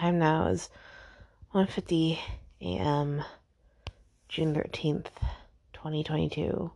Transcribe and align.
time 0.00 0.18
now 0.18 0.46
is 0.46 0.70
1:50 1.52 2.18
a.m. 2.62 3.22
June 4.30 4.54
13th, 4.54 5.08
2022. 5.74 6.70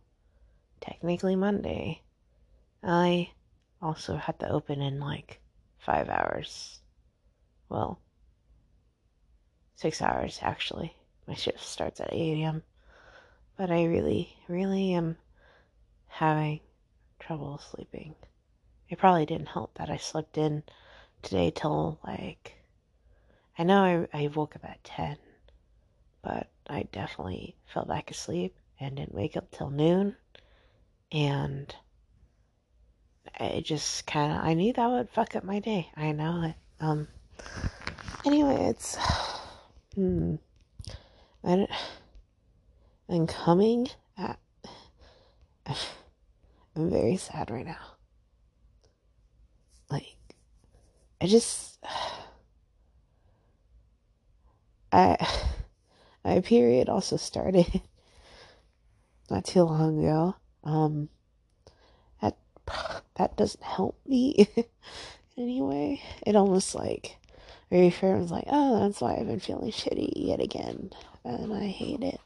Technically 0.79 1.35
Monday. 1.35 2.03
I 2.83 3.31
also 3.81 4.15
had 4.17 4.37
to 4.41 4.49
open 4.51 4.79
in 4.79 4.99
like 4.99 5.39
5 5.79 6.07
hours. 6.07 6.81
Well, 7.67 7.97
6 9.77 10.03
hours 10.03 10.37
actually. 10.43 10.95
My 11.27 11.33
shift 11.33 11.61
starts 11.61 11.99
at 11.99 12.13
8 12.13 12.43
a.m. 12.43 12.61
But 13.57 13.71
I 13.71 13.85
really, 13.85 14.37
really 14.47 14.93
am 14.93 15.17
having 16.05 16.59
trouble 17.19 17.57
sleeping. 17.57 18.13
It 18.87 18.99
probably 18.99 19.25
didn't 19.25 19.47
help 19.47 19.73
that 19.79 19.89
I 19.89 19.97
slept 19.97 20.37
in 20.37 20.61
today 21.23 21.49
till 21.49 21.97
like 22.05 22.55
I 23.57 23.63
know 23.63 24.07
I, 24.13 24.23
I 24.23 24.27
woke 24.27 24.55
up 24.55 24.65
at 24.65 24.83
10, 24.83 25.17
but 26.21 26.49
I 26.67 26.83
definitely 26.91 27.55
fell 27.65 27.85
back 27.85 28.11
asleep 28.11 28.55
and 28.79 28.95
didn't 28.97 29.13
wake 29.15 29.37
up 29.37 29.49
till 29.51 29.69
noon. 29.69 30.15
And 31.11 31.73
I 33.39 33.61
just 33.63 34.05
kind 34.05 34.33
of, 34.33 34.39
I 34.43 34.53
knew 34.53 34.73
that 34.73 34.89
would 34.89 35.09
fuck 35.09 35.35
up 35.35 35.43
my 35.43 35.59
day. 35.59 35.89
I 35.95 36.11
know 36.11 36.43
it. 36.43 36.55
Um, 36.79 37.07
anyway, 38.25 38.65
it's, 38.65 38.95
hmm, 39.95 40.35
I 41.43 41.55
don't, 41.55 41.71
I'm 43.07 43.27
coming 43.27 43.87
at, 44.17 44.39
I'm 46.75 46.89
very 46.89 47.15
sad 47.15 47.51
right 47.51 47.65
now. 47.65 47.93
Like, 49.89 50.17
I 51.21 51.27
just 51.27 51.79
I 54.95 55.27
my 56.23 56.39
period 56.39 56.89
also 56.89 57.17
started 57.17 57.81
not 59.29 59.45
too 59.45 59.63
long 59.63 59.99
ago. 59.99 60.35
Um 60.63 61.09
that 62.21 62.37
that 63.15 63.35
doesn't 63.35 63.63
help 63.63 63.99
me 64.05 64.47
anyway. 65.37 66.01
It 66.25 66.35
almost 66.35 66.75
like 66.75 67.17
very 67.69 67.89
fair 67.89 68.15
was 68.15 68.31
like, 68.31 68.45
oh, 68.47 68.79
that's 68.79 69.01
why 69.01 69.15
I've 69.15 69.27
been 69.27 69.39
feeling 69.39 69.71
shitty 69.71 70.13
yet 70.15 70.39
again. 70.39 70.91
And 71.23 71.53
I 71.53 71.67
hate 71.67 72.03
it. 72.03 72.19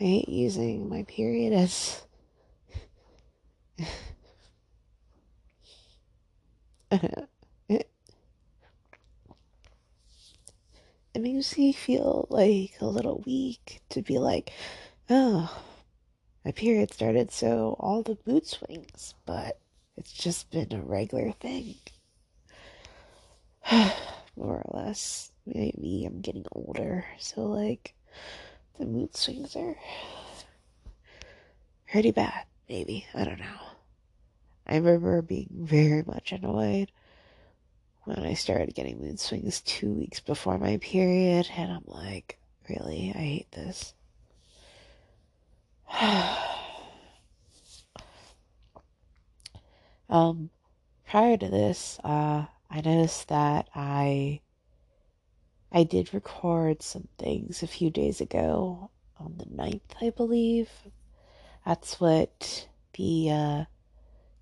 I 0.00 0.04
hate 0.04 0.28
using 0.28 0.88
my 0.88 1.02
period 1.02 1.52
as 1.52 2.02
it 11.14 11.22
makes 11.22 11.56
me 11.56 11.72
feel 11.72 12.26
like 12.28 12.74
a 12.80 12.86
little 12.86 13.22
weak 13.24 13.80
to 13.90 14.02
be 14.02 14.18
like, 14.18 14.52
oh, 15.08 15.62
my 16.44 16.50
period 16.50 16.92
started, 16.92 17.30
so 17.30 17.76
all 17.78 18.02
the 18.02 18.18
mood 18.26 18.46
swings, 18.46 19.14
but 19.24 19.60
it's 19.96 20.12
just 20.12 20.50
been 20.50 20.72
a 20.72 20.82
regular 20.82 21.30
thing. 21.32 21.76
More 24.36 24.62
or 24.64 24.82
less. 24.82 25.30
Maybe 25.46 26.04
I'm 26.06 26.20
getting 26.20 26.46
older, 26.52 27.04
so 27.18 27.42
like 27.42 27.94
the 28.78 28.86
mood 28.86 29.16
swings 29.16 29.54
are 29.54 29.76
pretty 31.90 32.10
bad, 32.10 32.44
maybe. 32.68 33.06
I 33.14 33.24
don't 33.24 33.38
know. 33.38 33.60
I 34.66 34.76
remember 34.76 35.22
being 35.22 35.48
very 35.52 36.02
much 36.02 36.32
annoyed 36.32 36.90
when 38.04 38.24
I 38.24 38.34
started 38.34 38.74
getting 38.74 39.00
mood 39.00 39.18
swings 39.18 39.60
two 39.62 39.92
weeks 39.92 40.20
before 40.20 40.58
my 40.58 40.76
period, 40.78 41.48
and 41.56 41.72
I'm 41.72 41.84
like, 41.86 42.38
really, 42.68 43.12
I 43.14 43.18
hate 43.18 43.52
this. 43.52 43.94
um, 50.10 50.50
prior 51.06 51.36
to 51.36 51.48
this, 51.48 51.98
uh, 52.04 52.44
I 52.70 52.80
noticed 52.80 53.28
that 53.28 53.68
I 53.74 54.40
I 55.72 55.82
did 55.82 56.14
record 56.14 56.82
some 56.82 57.08
things 57.18 57.62
a 57.62 57.66
few 57.66 57.90
days 57.90 58.20
ago 58.20 58.90
on 59.18 59.34
the 59.38 59.46
9th, 59.46 59.80
I 60.00 60.10
believe. 60.10 60.70
That's 61.66 61.98
what 61.98 62.68
the 62.96 63.30
uh, 63.30 63.64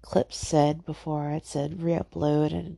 clip 0.03 0.33
said 0.33 0.85
before 0.85 1.31
it 1.31 1.47
said 1.47 1.83
re-upload 1.83 2.53
and 2.53 2.77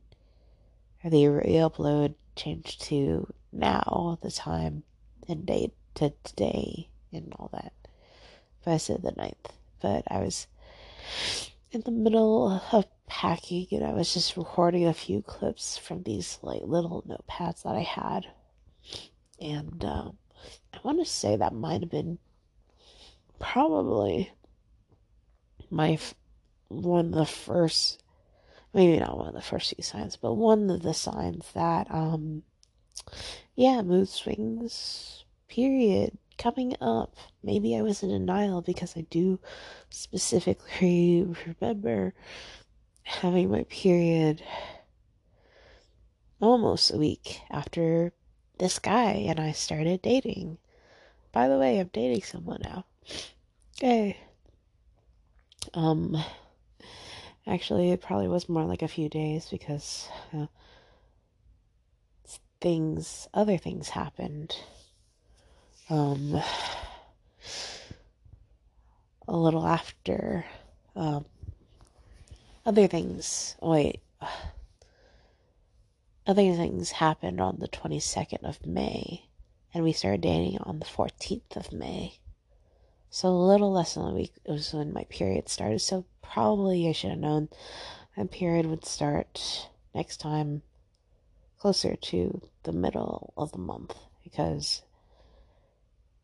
the 1.09 1.27
re-upload 1.27 2.15
changed 2.35 2.81
to 2.83 3.31
now, 3.51 4.17
the 4.21 4.31
time 4.31 4.83
and 5.27 5.45
date 5.45 5.73
to 5.95 6.13
today 6.23 6.89
and 7.13 7.33
all 7.37 7.49
that. 7.53 7.73
But 8.63 8.71
I 8.73 8.77
said 8.77 9.01
the 9.01 9.11
9th. 9.11 9.51
But 9.81 10.03
I 10.09 10.19
was 10.19 10.47
in 11.71 11.81
the 11.81 11.91
middle 11.91 12.61
of 12.71 12.85
packing 13.07 13.67
and 13.71 13.83
I 13.83 13.93
was 13.93 14.13
just 14.13 14.35
recording 14.35 14.85
a 14.85 14.93
few 14.93 15.21
clips 15.21 15.77
from 15.77 16.03
these 16.03 16.39
like 16.41 16.61
little 16.63 17.03
notepads 17.03 17.63
that 17.63 17.75
I 17.75 17.81
had. 17.81 18.25
And 19.39 19.83
um, 19.85 20.17
I 20.73 20.79
want 20.83 20.99
to 20.99 21.05
say 21.05 21.35
that 21.35 21.53
might 21.53 21.81
have 21.81 21.91
been 21.91 22.17
probably 23.39 24.31
my 25.69 25.93
f- 25.93 26.15
one 26.67 27.07
of 27.07 27.11
the 27.11 27.25
first 27.25 28.01
maybe 28.75 28.99
not 28.99 29.17
one 29.17 29.29
of 29.29 29.33
the 29.33 29.41
first 29.41 29.73
few 29.73 29.83
signs, 29.83 30.17
but 30.17 30.33
one 30.33 30.69
of 30.69 30.81
the 30.81 30.93
signs 30.93 31.49
that, 31.53 31.89
um, 31.89 32.43
yeah, 33.55 33.81
mood 33.81 34.09
swings, 34.09 35.23
period, 35.47 36.17
coming 36.37 36.75
up. 36.81 37.15
Maybe 37.41 37.77
I 37.77 37.81
was 37.81 38.03
in 38.03 38.09
denial 38.09 38.61
because 38.61 38.97
I 38.97 39.01
do 39.09 39.39
specifically 39.89 41.25
remember 41.61 42.13
having 43.03 43.49
my 43.49 43.63
period 43.63 44.43
almost 46.41 46.93
a 46.93 46.97
week 46.97 47.39
after 47.49 48.11
this 48.57 48.79
guy 48.79 49.25
and 49.29 49.39
I 49.39 49.53
started 49.53 50.01
dating. 50.01 50.57
By 51.31 51.47
the 51.47 51.57
way, 51.57 51.79
I'm 51.79 51.89
dating 51.93 52.23
someone 52.23 52.59
now. 52.61 52.85
Okay. 53.77 54.17
Um, 55.73 56.17
Actually, 57.47 57.91
it 57.91 58.01
probably 58.01 58.27
was 58.27 58.49
more 58.49 58.65
like 58.65 58.81
a 58.81 58.87
few 58.87 59.07
days 59.07 59.47
because 59.49 60.09
uh, 60.33 60.47
things, 62.59 63.27
other 63.33 63.57
things 63.57 63.89
happened. 63.89 64.55
Um, 65.89 66.41
a 69.27 69.37
little 69.37 69.67
after, 69.67 70.45
um, 70.95 71.25
other 72.65 72.87
things. 72.87 73.55
Wait, 73.61 74.01
other 76.27 76.55
things 76.55 76.91
happened 76.91 77.39
on 77.39 77.57
the 77.59 77.67
22nd 77.67 78.43
of 78.43 78.65
May, 78.65 79.25
and 79.73 79.83
we 79.83 79.93
started 79.93 80.21
dating 80.21 80.57
on 80.59 80.79
the 80.79 80.85
14th 80.85 81.55
of 81.55 81.71
May. 81.71 82.17
So 83.15 83.29
a 83.29 83.47
little 83.47 83.71
less 83.71 83.93
than 83.93 84.03
a 84.03 84.13
week 84.13 84.33
was 84.45 84.73
when 84.73 84.91
my 84.91 85.05
period 85.05 85.47
started. 85.47 85.79
So 85.79 86.03
probably 86.21 86.89
I 86.89 86.91
should 86.91 87.11
have 87.11 87.19
known 87.19 87.47
my 88.17 88.25
period 88.25 88.65
would 88.65 88.83
start 88.83 89.69
next 89.93 90.17
time 90.17 90.63
closer 91.57 91.95
to 91.95 92.41
the 92.63 92.73
middle 92.73 93.31
of 93.37 93.53
the 93.53 93.57
month 93.57 93.95
because 94.21 94.81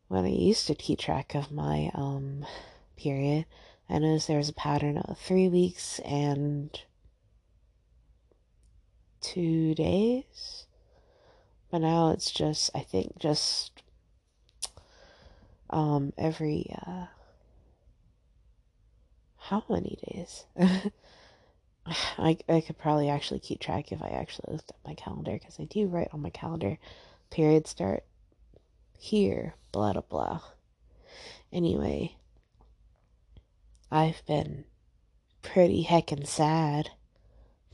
when 0.08 0.26
I 0.26 0.28
used 0.28 0.66
to 0.66 0.74
keep 0.74 0.98
track 0.98 1.34
of 1.34 1.50
my 1.50 1.90
um 1.94 2.44
period, 2.94 3.46
I 3.88 3.98
noticed 3.98 4.28
there 4.28 4.36
was 4.36 4.50
a 4.50 4.52
pattern 4.52 4.98
of 4.98 5.16
three 5.18 5.48
weeks 5.48 5.98
and 6.00 6.78
two 9.22 9.74
days. 9.74 10.66
But 11.70 11.78
now 11.78 12.10
it's 12.10 12.30
just 12.30 12.68
I 12.74 12.80
think 12.80 13.18
just 13.18 13.81
um, 15.72 16.12
every 16.18 16.74
uh, 16.86 17.06
how 19.38 19.64
many 19.68 19.98
days? 20.06 20.44
I 21.86 22.38
I 22.48 22.60
could 22.60 22.78
probably 22.78 23.08
actually 23.08 23.40
keep 23.40 23.60
track 23.60 23.90
if 23.90 24.00
I 24.02 24.08
actually 24.08 24.52
looked 24.52 24.70
at 24.70 24.86
my 24.86 24.94
calendar 24.94 25.32
because 25.32 25.58
I 25.58 25.64
do 25.64 25.88
write 25.88 26.08
on 26.12 26.22
my 26.22 26.30
calendar 26.30 26.78
period 27.30 27.66
start 27.66 28.04
here 28.98 29.54
blah 29.72 29.92
blah 29.92 30.02
blah. 30.02 30.40
Anyway, 31.52 32.16
I've 33.90 34.24
been 34.26 34.64
pretty 35.42 35.82
heckin' 35.82 36.26
sad 36.26 36.90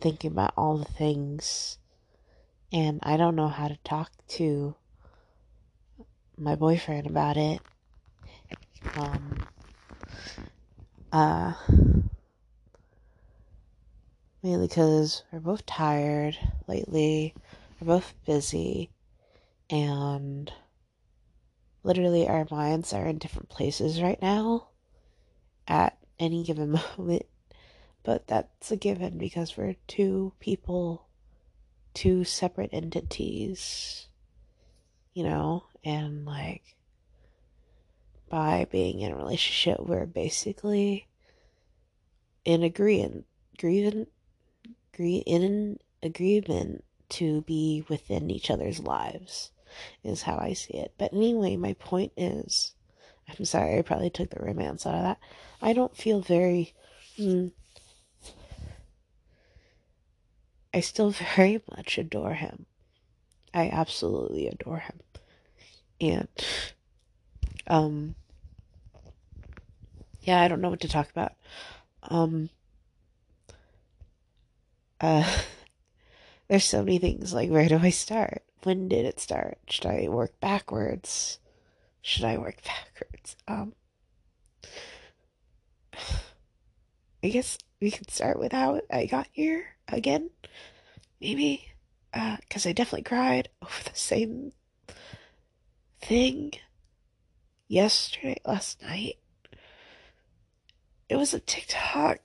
thinking 0.00 0.32
about 0.32 0.54
all 0.56 0.78
the 0.78 0.84
things 0.84 1.78
and 2.72 3.00
I 3.02 3.16
don't 3.16 3.36
know 3.36 3.48
how 3.48 3.68
to 3.68 3.76
talk 3.84 4.10
to 4.28 4.74
my 6.36 6.54
boyfriend 6.54 7.06
about 7.06 7.36
it 7.36 7.60
um, 8.96 9.46
uh, 11.12 11.52
mainly 14.42 14.66
because 14.66 15.22
we're 15.32 15.40
both 15.40 15.66
tired 15.66 16.38
lately. 16.66 17.34
we're 17.80 17.86
both 17.86 18.14
busy 18.24 18.90
and 19.70 20.52
literally 21.82 22.26
our 22.26 22.46
minds 22.50 22.92
are 22.92 23.06
in 23.06 23.18
different 23.18 23.48
places 23.48 24.02
right 24.02 24.20
now 24.20 24.68
at 25.66 25.98
any 26.18 26.44
given 26.44 26.72
moment. 26.98 27.26
But 28.02 28.26
that's 28.26 28.70
a 28.70 28.76
given 28.76 29.18
because 29.18 29.56
we're 29.56 29.76
two 29.86 30.32
people, 30.40 31.06
two 31.94 32.24
separate 32.24 32.70
entities, 32.72 34.06
you 35.12 35.24
know, 35.24 35.64
and 35.84 36.24
like 36.24 36.62
by 38.28 38.66
being 38.70 39.00
in 39.00 39.12
a 39.12 39.16
relationship, 39.16 39.80
we're 39.80 40.06
basically 40.06 41.06
in 42.44 42.62
agreement, 42.62 43.26
agreement, 43.54 44.08
agree 44.92 45.22
in 45.26 45.78
agreement 46.02 46.84
to 47.10 47.42
be 47.42 47.84
within 47.88 48.30
each 48.30 48.50
other's 48.50 48.80
lives, 48.80 49.50
is 50.02 50.22
how 50.22 50.38
I 50.38 50.52
see 50.52 50.74
it. 50.74 50.94
But 50.98 51.12
anyway, 51.12 51.56
my 51.56 51.74
point 51.74 52.12
is, 52.16 52.74
I'm 53.28 53.44
sorry, 53.44 53.78
I 53.78 53.82
probably 53.82 54.10
took 54.10 54.30
the 54.30 54.42
romance 54.42 54.86
out 54.86 54.94
of 54.94 55.02
that. 55.02 55.18
I 55.60 55.72
don't 55.72 55.96
feel 55.96 56.20
very. 56.20 56.74
Mm, 57.18 57.52
I 60.72 60.80
still 60.80 61.10
very 61.36 61.62
much 61.76 61.98
adore 61.98 62.34
him. 62.34 62.66
I 63.52 63.68
absolutely 63.68 64.46
adore 64.48 64.78
him. 64.78 65.00
And 66.00 66.28
um 67.68 68.14
yeah, 70.22 70.40
I 70.40 70.48
don't 70.48 70.60
know 70.60 70.70
what 70.70 70.80
to 70.80 70.88
talk 70.88 71.10
about. 71.10 71.32
Um 72.04 72.50
uh 75.00 75.24
there's 76.48 76.64
so 76.64 76.82
many 76.84 76.98
things 76.98 77.32
like 77.34 77.50
where 77.50 77.68
do 77.68 77.78
I 77.78 77.90
start? 77.90 78.42
When 78.64 78.88
did 78.88 79.06
it 79.06 79.20
start? 79.20 79.58
Should 79.68 79.86
I 79.86 80.08
work 80.08 80.38
backwards? 80.40 81.38
Should 82.02 82.24
I 82.24 82.38
work 82.38 82.58
backwards? 82.64 83.36
Um 83.48 83.74
I 87.22 87.28
guess 87.28 87.58
we 87.80 87.90
could 87.92 88.10
start 88.10 88.38
with 88.38 88.52
how 88.52 88.80
I 88.90 89.06
got 89.06 89.28
here 89.32 89.76
again. 89.88 90.30
Maybe 91.20 91.72
Uh, 92.14 92.38
because 92.40 92.66
I 92.66 92.72
definitely 92.72 93.02
cried 93.04 93.50
over 93.62 93.84
the 93.84 93.94
same 93.96 94.52
thing 96.00 96.52
yesterday, 97.68 98.40
last 98.44 98.82
night. 98.82 99.16
It 101.08 101.16
was 101.16 101.32
a 101.32 101.40
TikTok, 101.40 102.18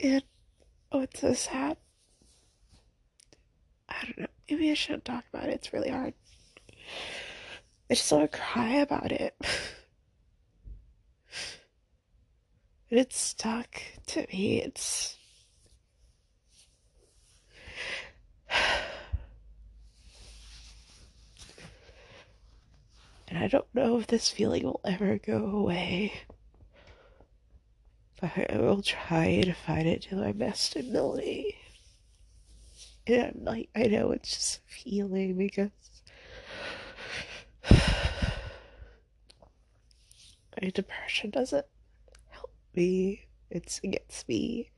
and 0.00 0.22
oh, 0.90 1.00
it's 1.00 1.20
so 1.20 1.34
sad. 1.34 1.76
I 3.88 3.94
don't 4.04 4.18
know. 4.20 4.26
Maybe 4.48 4.70
I 4.70 4.74
shouldn't 4.74 5.04
talk 5.04 5.24
about 5.32 5.48
it. 5.48 5.54
It's 5.54 5.72
really 5.72 5.90
hard. 5.90 6.14
I 7.90 7.94
just 7.94 8.10
want 8.10 8.30
to 8.30 8.38
cry 8.38 8.76
about 8.76 9.12
it. 9.12 9.34
and 12.90 13.00
it's 13.00 13.18
stuck 13.18 13.82
to 14.06 14.26
me. 14.32 14.62
It's. 14.62 15.16
And 23.32 23.42
I 23.42 23.48
don't 23.48 23.74
know 23.74 23.98
if 23.98 24.08
this 24.08 24.28
feeling 24.28 24.64
will 24.64 24.82
ever 24.84 25.16
go 25.16 25.46
away. 25.46 26.12
But 28.20 28.50
I 28.50 28.58
will 28.58 28.82
try 28.82 29.40
to 29.40 29.54
fight 29.54 29.86
it 29.86 30.02
to 30.02 30.16
my 30.16 30.32
best 30.32 30.76
ability. 30.76 31.56
And 33.06 33.36
I'm 33.38 33.44
like 33.44 33.70
I 33.74 33.84
know 33.84 34.12
it's 34.12 34.34
just 34.34 34.58
a 34.58 34.60
feeling 34.70 35.38
because 35.38 35.70
my 40.60 40.68
depression 40.68 41.30
doesn't 41.30 41.64
help 42.28 42.52
me. 42.74 43.28
It's 43.48 43.80
against 43.82 44.28
me. 44.28 44.72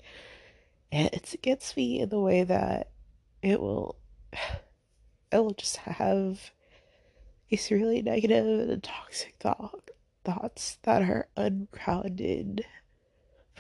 And 0.93 1.11
it's 1.13 1.35
against 1.35 1.77
me 1.77 1.99
in 1.99 2.09
the 2.09 2.21
way 2.21 2.45
that 2.45 2.93
it 3.43 3.61
will 3.61 3.97
it 5.33 5.39
will 5.39 5.55
just 5.55 5.79
have 5.79 6.53
these 7.55 7.71
really 7.71 8.03
negative 8.03 8.69
and 8.69 8.83
toxic 8.83 9.37
thought, 9.39 9.93
thoughts 10.25 10.79
that 10.83 11.03
are 11.03 11.29
ungrounded 11.37 12.67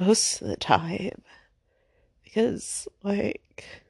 most 0.00 0.42
of 0.42 0.48
the 0.48 0.56
time. 0.56 1.22
Because, 2.24 2.88
like, 3.04 3.84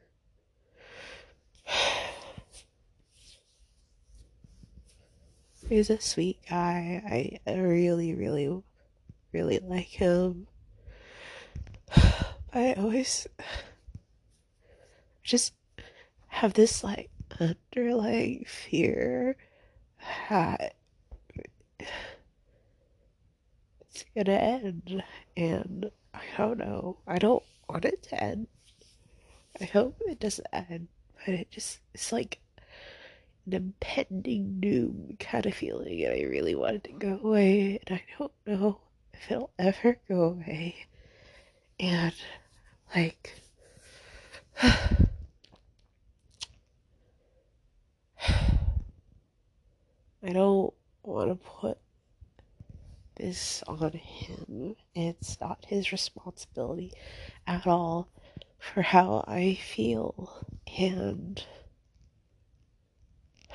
he's 5.70 5.88
a 5.88 5.98
sweet 5.98 6.38
guy. 6.50 7.40
I 7.46 7.54
really, 7.54 8.12
really, 8.14 8.62
really 9.32 9.58
like 9.60 9.86
him. 9.86 10.48
I 12.52 12.74
always 12.74 13.26
just 15.22 15.54
have 16.26 16.52
this, 16.52 16.84
like, 16.84 17.08
underlying 17.40 18.44
fear 18.46 19.38
it's 23.80 24.04
gonna 24.14 24.32
end, 24.32 25.02
and 25.36 25.90
I 26.12 26.22
don't 26.36 26.58
know. 26.58 26.98
I 27.06 27.18
don't 27.18 27.42
want 27.68 27.84
it 27.84 28.02
to 28.04 28.22
end. 28.22 28.46
I 29.60 29.64
hope 29.64 30.00
it 30.06 30.20
doesn't 30.20 30.46
end, 30.52 30.88
but 31.24 31.34
it 31.34 31.50
just 31.50 31.80
it's 31.94 32.12
like 32.12 32.40
an 33.46 33.52
impending 33.52 34.60
doom 34.60 35.16
kind 35.20 35.46
of 35.46 35.54
feeling, 35.54 36.02
and 36.04 36.12
I 36.12 36.22
really 36.22 36.54
want 36.54 36.76
it 36.76 36.84
to 36.84 36.92
go 36.92 37.20
away, 37.22 37.80
and 37.86 37.98
I 37.98 38.02
don't 38.18 38.32
know 38.46 38.80
if 39.12 39.30
it'll 39.30 39.50
ever 39.58 39.98
go 40.08 40.22
away. 40.22 40.86
And 41.80 42.14
like 42.94 43.34
I 50.26 50.32
don't 50.32 50.73
want 51.03 51.29
to 51.29 51.35
put 51.37 51.76
this 53.17 53.62
on 53.69 53.91
him. 53.93 54.75
It's 54.94 55.38
not 55.38 55.67
his 55.69 55.93
responsibility 55.93 56.93
at 57.47 57.67
all 57.67 58.09
for 58.59 58.81
how 58.81 59.23
I 59.28 59.57
feel. 59.57 60.47
And 60.78 61.45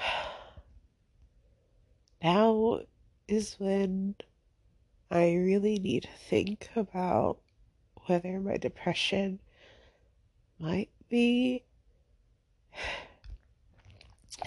now 2.23 2.81
is 3.27 3.55
when 3.57 4.13
I 5.09 5.33
really 5.33 5.79
need 5.79 6.03
to 6.03 6.09
think 6.29 6.69
about 6.75 7.39
whether 8.05 8.39
my 8.39 8.57
depression 8.57 9.39
might 10.59 10.91
be 11.09 11.63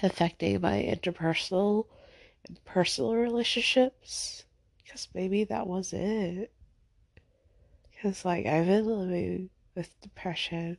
affecting 0.04 0.60
my 0.60 0.82
interpersonal 0.82 1.86
personal 2.64 3.14
relationships 3.14 4.44
because 4.82 5.08
maybe 5.14 5.44
that 5.44 5.66
was 5.66 5.92
it. 5.92 6.52
Because, 7.90 8.24
like, 8.24 8.46
I've 8.46 8.66
been 8.66 8.86
living 8.86 9.50
with 9.74 10.00
depression. 10.00 10.78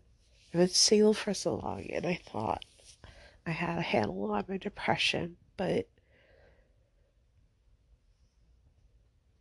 I've 0.54 0.60
been 0.60 0.68
single 0.70 1.14
for 1.14 1.34
so 1.34 1.56
long, 1.56 1.86
and 1.92 2.06
I 2.06 2.16
thought 2.16 2.64
I 3.46 3.52
had 3.52 3.78
a 3.78 3.82
handle 3.82 4.32
on 4.32 4.46
my 4.48 4.58
depression, 4.58 5.38
but 5.58 5.88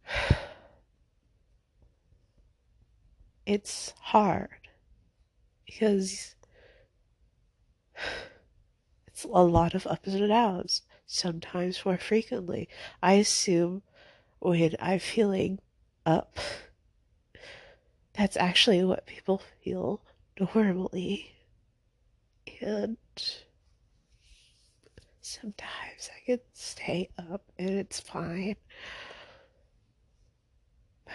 it's 3.47 3.93
hard 4.01 4.49
because 5.67 6.35
it's 9.07 9.25
a 9.25 9.29
lot 9.29 9.75
of 9.75 9.87
ups 9.87 10.09
and 10.09 10.29
downs 10.29 10.83
sometimes 11.13 11.85
more 11.85 11.99
frequently. 11.99 12.69
I 13.03 13.15
assume 13.15 13.83
when 14.41 14.75
I'm 14.81 14.99
feeling 14.99 15.59
up, 16.07 16.39
that's 18.15 18.37
actually 18.37 18.83
what 18.85 19.07
people 19.07 19.43
feel 19.63 20.01
normally. 20.39 21.33
And 22.61 22.97
sometimes 25.21 26.11
I 26.17 26.25
can 26.25 26.41
stay 26.55 27.11
up 27.19 27.43
and 27.59 27.71
it's 27.71 28.01
fine. 28.01 28.57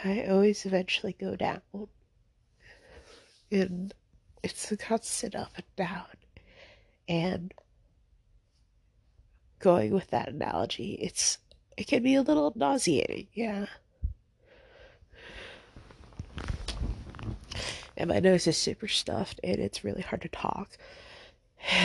I 0.03 0.25
always 0.29 0.65
eventually 0.65 1.15
go 1.19 1.35
down. 1.35 1.61
And 3.51 3.93
it's 4.43 4.71
a 4.71 4.77
constant 4.77 5.33
up 5.33 5.53
and 5.55 5.65
down. 5.75 6.05
And 7.09 7.53
going 9.59 9.91
with 9.91 10.09
that 10.11 10.29
analogy, 10.29 10.93
it's 11.01 11.37
it 11.75 11.87
can 11.87 12.03
be 12.03 12.15
a 12.15 12.21
little 12.21 12.53
nauseating, 12.55 13.27
yeah. 13.33 13.67
And 17.95 18.09
my 18.09 18.19
nose 18.19 18.45
is 18.47 18.57
super 18.57 18.87
stuffed 18.87 19.39
and 19.43 19.57
it's 19.59 19.83
really 19.83 20.01
hard 20.01 20.21
to 20.21 20.29
talk. 20.29 20.77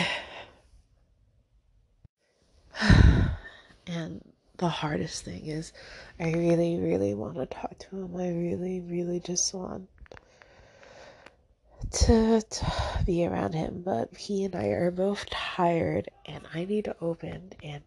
and 3.87 4.23
the 4.57 4.69
hardest 4.69 5.25
thing 5.25 5.47
is 5.47 5.73
I 6.19 6.31
really, 6.31 6.77
really 6.79 7.13
want 7.15 7.35
to 7.35 7.45
talk 7.47 7.77
to 7.79 7.97
him. 7.97 8.15
I 8.15 8.29
really, 8.29 8.81
really 8.81 9.19
just 9.19 9.53
want 9.53 9.89
to, 11.93 12.41
to 12.41 12.65
be 13.05 13.25
around 13.25 13.53
him. 13.53 13.81
But 13.83 14.15
he 14.15 14.45
and 14.45 14.55
I 14.55 14.67
are 14.67 14.91
both 14.91 15.29
tired, 15.29 16.09
and 16.25 16.45
I 16.53 16.65
need 16.65 16.85
to 16.85 16.95
open, 17.01 17.53
and 17.63 17.83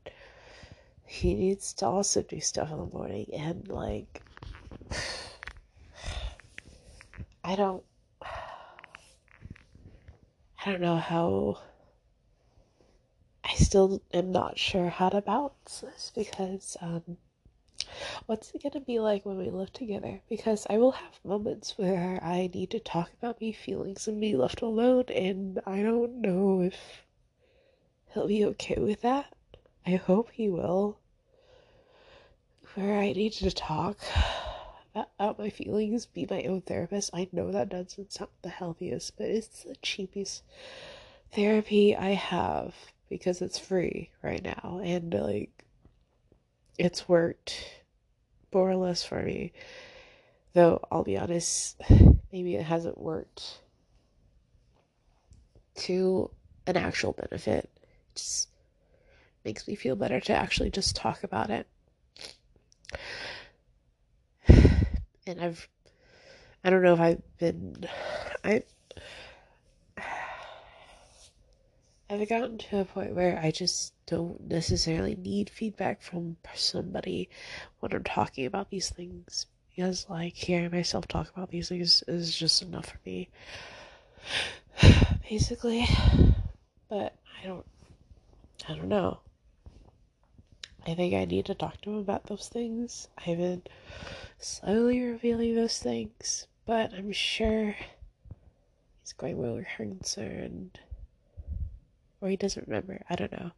he 1.05 1.35
needs 1.35 1.73
to 1.75 1.87
also 1.87 2.23
do 2.23 2.41
stuff 2.41 2.71
in 2.71 2.79
the 2.79 2.87
morning. 2.87 3.27
And, 3.35 3.69
like, 3.69 4.23
I 7.45 7.57
don't. 7.57 7.85
I 10.65 10.73
don't 10.73 10.81
know 10.81 10.97
how 10.97 11.59
I 13.45 13.55
still 13.55 14.03
am 14.13 14.33
not 14.33 14.59
sure 14.59 14.89
how 14.89 15.09
to 15.11 15.21
balance 15.21 15.81
this 15.81 16.11
because 16.15 16.77
um, 16.81 17.17
what's 18.27 18.51
it 18.53 18.63
gonna 18.63 18.85
be 18.85 18.99
like 18.99 19.25
when 19.27 19.39
we 19.39 19.51
live 19.51 19.73
together? 19.73 20.21
Because 20.29 20.67
I 20.69 20.79
will 20.79 20.93
have 20.93 21.25
moments 21.25 21.77
where 21.77 22.19
I 22.23 22.51
need 22.53 22.71
to 22.71 22.81
talk 22.81 23.11
about 23.13 23.41
my 23.41 23.53
feelings 23.53 24.09
and 24.09 24.21
be 24.21 24.37
left 24.37 24.63
alone, 24.63 25.05
and 25.15 25.61
I 25.67 25.83
don't 25.83 26.21
know 26.21 26.63
if 26.63 26.77
he'll 28.13 28.29
be 28.29 28.45
okay 28.45 28.79
with 28.79 29.03
that. 29.03 29.35
I 29.87 29.97
hope 29.97 30.31
he 30.31 30.49
will. 30.49 30.99
Where 32.75 32.99
I 32.99 33.13
need 33.13 33.33
to 33.35 33.51
talk 33.51 33.99
about 34.95 35.39
my 35.39 35.51
feelings, 35.51 36.07
be 36.07 36.27
my 36.29 36.43
own 36.45 36.63
therapist. 36.63 37.11
I 37.13 37.29
know 37.33 37.53
that 37.53 37.69
doesn't 37.69 38.13
sound 38.13 38.31
the 38.43 38.49
healthiest, 38.49 39.17
but 39.17 39.27
it's 39.27 39.65
the 39.65 39.77
cheapest 39.77 40.43
therapy 41.33 41.95
I 41.95 42.11
have 42.11 42.75
because 43.09 43.43
it's 43.43 43.59
free 43.59 44.11
right 44.23 44.43
now 44.43 44.81
and 44.83 45.13
like 45.13 45.66
it's 46.79 47.09
worked 47.09 47.83
more 48.53 48.71
or 48.71 48.77
less 48.77 49.03
for 49.03 49.23
me. 49.23 49.53
Though 50.53 50.81
I'll 50.91 51.05
be 51.05 51.19
honest, 51.19 51.81
maybe 52.33 52.55
it 52.55 52.65
hasn't 52.65 52.99
worked 52.99 53.61
to 55.77 56.31
an 56.67 56.77
actual 56.77 57.13
benefit. 57.13 57.71
It 57.83 58.15
just 58.15 58.49
makes 59.45 59.69
me 59.69 59.75
feel 59.75 59.95
better 59.95 60.21
to 60.21 60.33
actually 60.33 60.71
just 60.71 60.97
talk 60.97 61.23
about 61.23 61.51
it. 61.51 61.67
And 65.29 65.41
I've 65.41 65.69
I 66.63 66.71
don't 66.71 66.83
know 66.83 66.95
if 66.95 67.01
I've 67.01 67.39
been 67.39 67.85
I 68.45 68.63
I've 72.09 72.29
gotten 72.29 72.59
to 72.59 72.81
a 72.81 72.85
point 72.85 73.15
where 73.15 73.39
I 73.43 73.51
just 73.51 73.93
don't 74.07 74.49
necessarily 74.49 75.17
need 75.17 75.51
feedback 75.51 76.03
from 76.03 76.37
somebody 76.55 77.29
when 77.81 77.93
I'm 77.93 78.05
talking 78.05 78.47
about 78.47 78.71
these 78.71 78.91
things 78.91 79.47
because 79.75 80.09
like 80.09 80.35
hearing 80.35 80.71
myself 80.71 81.09
talk 81.09 81.31
about 81.31 81.51
these 81.51 81.69
things 81.69 82.05
is 82.07 82.35
just 82.35 82.63
enough 82.63 82.87
for 82.87 82.99
me. 83.05 83.29
Basically. 85.29 85.87
But 86.89 87.17
I 87.43 87.47
don't 87.47 87.67
I 88.69 88.75
don't 88.75 88.89
know. 88.89 89.21
I 90.87 90.95
think 90.95 91.15
I 91.15 91.25
need 91.25 91.47
to 91.47 91.55
talk 91.55 91.81
to 91.81 91.91
him 91.91 91.97
about 91.97 92.27
those 92.27 92.49
things. 92.49 93.09
I've 93.19 93.39
been 93.39 93.63
slowly 94.39 95.01
revealing 95.01 95.57
those 95.57 95.79
things 95.79 96.47
but 96.67 96.93
I'm 96.93 97.13
sure 97.13 97.77
he's 99.01 99.13
going 99.13 99.39
well 99.39 99.63
concerned 99.77 100.81
or 102.21 102.29
he 102.29 102.37
doesn't 102.37 102.67
remember. 102.67 103.03
I 103.09 103.17
don't 103.17 103.33
know. 103.33 103.53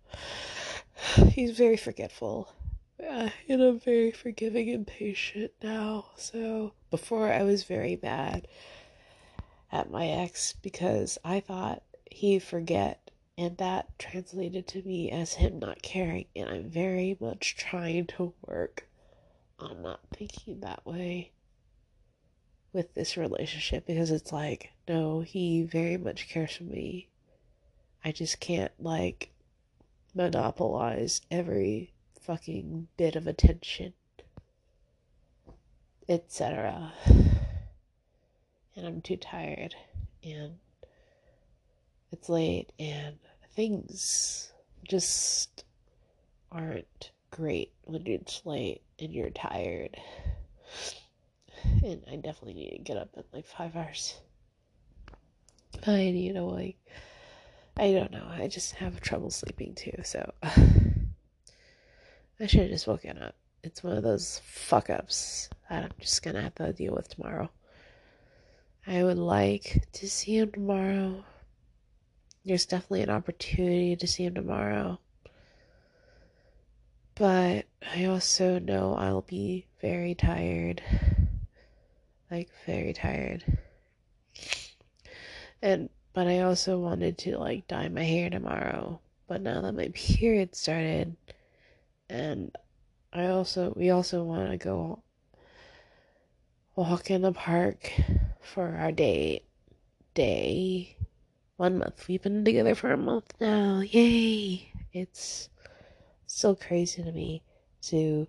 He's 1.31 1.57
very 1.57 1.77
forgetful. 1.77 2.53
And 2.99 3.63
I'm 3.63 3.79
very 3.79 4.11
forgiving 4.11 4.71
and 4.71 4.87
patient 4.87 5.53
now. 5.63 6.07
So 6.17 6.73
before 6.91 7.33
I 7.33 7.45
was 7.45 7.65
very 7.65 7.99
mad 8.03 8.49
at 9.71 9.91
my 9.91 10.09
ex 10.09 10.55
because 10.55 11.19
I 11.25 11.41
thought 11.41 11.83
he'd 12.11 12.43
forget, 12.43 13.11
and 13.37 13.57
that 13.59 13.99
translated 13.99 14.67
to 14.69 14.83
me 14.83 15.11
as 15.11 15.35
him 15.35 15.59
not 15.61 15.83
caring. 15.83 16.27
And 16.35 16.49
I'm 16.49 16.69
very 16.69 17.17
much 17.21 17.57
trying 17.57 18.07
to 18.09 18.35
work 18.47 18.89
on 19.59 19.83
not 19.83 20.01
thinking 20.13 20.61
that 20.61 20.85
way 20.85 21.33
with 22.73 22.95
this 22.95 23.17
relationship 23.17 23.87
because 23.87 24.11
it's 24.11 24.33
like, 24.33 24.71
no, 24.89 25.21
he 25.21 25.63
very 25.63 25.97
much 25.97 26.29
cares 26.29 26.57
for 26.57 26.65
me 26.65 27.08
I 28.05 28.13
just 28.13 28.41
can't 28.41 28.73
like 28.79 29.31
monopolize 30.15 31.21
every 31.31 31.93
fucking 32.21 32.89
bit 32.97 33.17
of 33.17 33.27
attention, 33.27 33.93
etc. 36.09 36.93
And 38.77 38.87
I'm 38.87 39.01
too 39.01 39.17
tired, 39.17 39.75
and 40.23 40.59
it's 42.13 42.29
late, 42.29 42.73
and 42.79 43.17
things 43.55 44.53
just 44.89 45.65
aren't 46.51 47.11
great 47.31 47.73
when 47.85 48.07
it's 48.07 48.45
late 48.45 48.83
and 48.99 49.13
you're 49.13 49.31
tired. 49.31 49.97
And 51.83 52.03
I 52.11 52.17
definitely 52.17 52.55
need 52.55 52.71
to 52.71 52.79
get 52.79 52.97
up 52.97 53.11
in 53.17 53.25
like 53.33 53.47
five 53.47 53.75
hours. 53.77 54.15
I 55.87 55.97
need 55.97 56.35
to 56.35 56.43
like 56.43 56.77
I 57.79 57.93
don't 57.93 58.11
know. 58.11 58.27
I 58.29 58.49
just 58.49 58.75
have 58.75 59.01
trouble 59.01 59.31
sleeping 59.31 59.75
too, 59.75 59.93
so 60.03 60.33
I 60.43 60.57
should 62.47 62.63
have 62.63 62.71
just 62.71 62.89
woken 62.89 63.19
up. 63.19 63.37
It's 63.63 63.85
one 63.85 63.97
of 63.97 64.03
those 64.03 64.43
fuck 64.45 64.91
ups 64.91 65.49
that 65.71 65.85
I'm 65.85 65.93
just 66.01 66.25
gonna 66.25 66.43
have 66.43 66.57
to 66.57 66.73
deal 66.73 66.95
with 66.95 67.09
tomorrow. 67.09 67.51
I 68.85 69.05
would 69.05 69.19
like 69.19 69.87
to 69.93 70.09
see 70.09 70.39
him 70.39 70.51
tomorrow. 70.51 71.25
There's 72.45 72.67
definitely 72.67 73.03
an 73.03 73.11
opportunity 73.11 73.95
to 73.95 74.07
see 74.09 74.25
him 74.25 74.35
tomorrow. 74.35 74.99
But 77.15 77.67
I 77.95 78.07
also 78.07 78.59
know 78.59 78.95
I'll 78.95 79.23
be 79.23 79.67
very 79.81 80.15
tired. 80.15 80.83
Like, 82.31 82.51
very 82.67 82.93
tired. 82.93 83.43
And 85.61 85.91
but 86.19 86.27
I 86.27 86.41
also 86.41 86.81
wanted 86.81 87.17
to 87.19 87.39
like 87.39 87.69
dye 87.69 87.87
my 87.87 88.03
hair 88.03 88.29
tomorrow. 88.29 88.99
But 89.29 89.41
now 89.41 89.61
that 89.61 89.77
my 89.77 89.89
period 89.95 90.57
started, 90.57 91.15
and 92.11 92.51
I 93.13 93.27
also 93.27 93.73
we 93.77 93.91
also 93.91 94.25
want 94.25 94.51
to 94.51 94.57
go 94.57 95.05
walk 96.75 97.13
in 97.13 97.23
the 97.23 97.31
park 97.31 97.93
for 98.41 98.75
our 98.81 98.91
date 98.91 99.45
day. 100.15 100.97
One 101.57 101.79
month. 101.79 102.09
We've 102.09 102.21
been 102.21 102.45
together 102.45 102.75
for 102.75 102.91
a 102.91 102.97
month 102.97 103.35
now. 103.41 103.79
Yay! 103.79 104.73
It's 104.93 105.49
so 106.27 106.57
crazy 106.57 107.01
to 107.05 107.13
me 107.13 107.45
to 107.83 108.27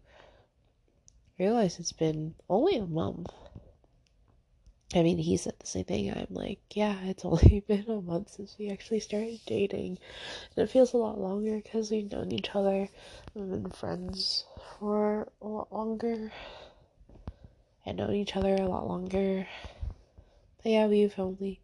realize 1.39 1.79
it's 1.79 1.91
been 1.91 2.35
only 2.51 2.75
a 2.75 2.85
month. 2.85 3.31
I 4.95 5.03
mean, 5.03 5.19
he 5.19 5.37
said 5.37 5.53
the 5.59 5.67
same 5.67 5.85
thing. 5.85 6.11
I'm 6.11 6.27
like, 6.31 6.59
yeah, 6.71 6.97
it's 7.03 7.23
only 7.25 7.63
been 7.67 7.85
a 7.89 8.01
month 8.01 8.31
since 8.31 8.55
we 8.57 8.71
actually 8.71 8.99
started 8.99 9.39
dating. 9.45 9.99
And 10.55 10.63
it 10.63 10.71
feels 10.71 10.93
a 10.93 10.97
lot 10.97 11.19
longer 11.19 11.57
because 11.57 11.91
we've 11.91 12.11
known 12.11 12.31
each 12.31 12.55
other. 12.55 12.89
We've 13.35 13.49
been 13.49 13.69
friends 13.69 14.45
for 14.79 15.31
a 15.41 15.47
lot 15.47 15.71
longer. 15.71 16.31
And 17.85 17.97
known 17.97 18.15
each 18.15 18.35
other 18.35 18.55
a 18.55 18.67
lot 18.67 18.87
longer. 18.87 19.47
But 20.63 20.71
yeah, 20.71 20.87
we've 20.87 21.17
only 21.19 21.61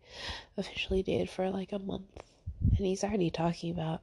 officially 0.55 1.01
dated 1.01 1.29
for 1.29 1.49
like 1.49 1.71
a 1.71 1.79
month. 1.79 2.23
And 2.61 2.85
he's 2.85 3.03
already 3.03 3.31
talking 3.31 3.71
about, 3.71 4.01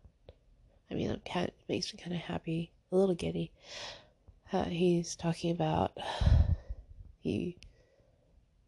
I 0.90 0.94
mean, 0.94 1.10
it 1.10 1.24
kind 1.24 1.46
of 1.46 1.54
makes 1.68 1.94
me 1.94 2.00
kind 2.02 2.14
of 2.14 2.22
happy, 2.22 2.72
a 2.90 2.96
little 2.96 3.14
giddy. 3.14 3.52
Uh, 4.52 4.64
he's 4.64 5.14
talking 5.14 5.52
about, 5.52 5.96
he 7.20 7.56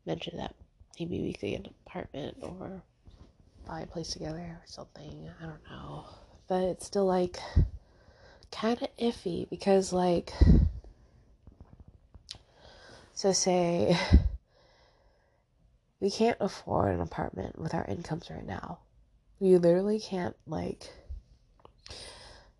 mentioned 0.07 0.39
that 0.39 0.55
maybe 0.99 1.21
we 1.21 1.33
could 1.33 1.51
get 1.51 1.67
an 1.67 1.75
apartment 1.87 2.37
or 2.43 2.83
buy 3.67 3.81
a 3.81 3.87
place 3.87 4.11
together 4.11 4.39
or 4.39 4.63
something. 4.67 5.31
I 5.41 5.45
don't 5.45 5.71
know. 5.71 6.05
But 6.49 6.65
it's 6.65 6.87
still 6.87 7.07
like 7.07 7.39
kind 8.51 8.81
of 8.83 8.97
iffy 8.97 9.49
because, 9.49 9.93
like, 9.93 10.33
so 13.15 13.33
say 13.33 13.97
we 16.01 16.11
can't 16.11 16.37
afford 16.41 16.95
an 16.95 17.01
apartment 17.01 17.59
with 17.59 17.75
our 17.75 17.85
incomes 17.87 18.31
right 18.31 18.47
now. 18.47 18.81
We 19.41 19.57
literally 19.57 19.99
can't, 19.99 20.37
like, 20.47 20.91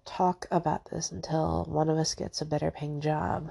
talk 0.05 0.47
about 0.51 0.91
this 0.91 1.13
until 1.13 1.65
one 1.69 1.89
of 1.89 1.97
us 1.97 2.15
gets 2.15 2.41
a 2.41 2.47
better 2.47 2.71
paying 2.71 3.01
job, 3.01 3.51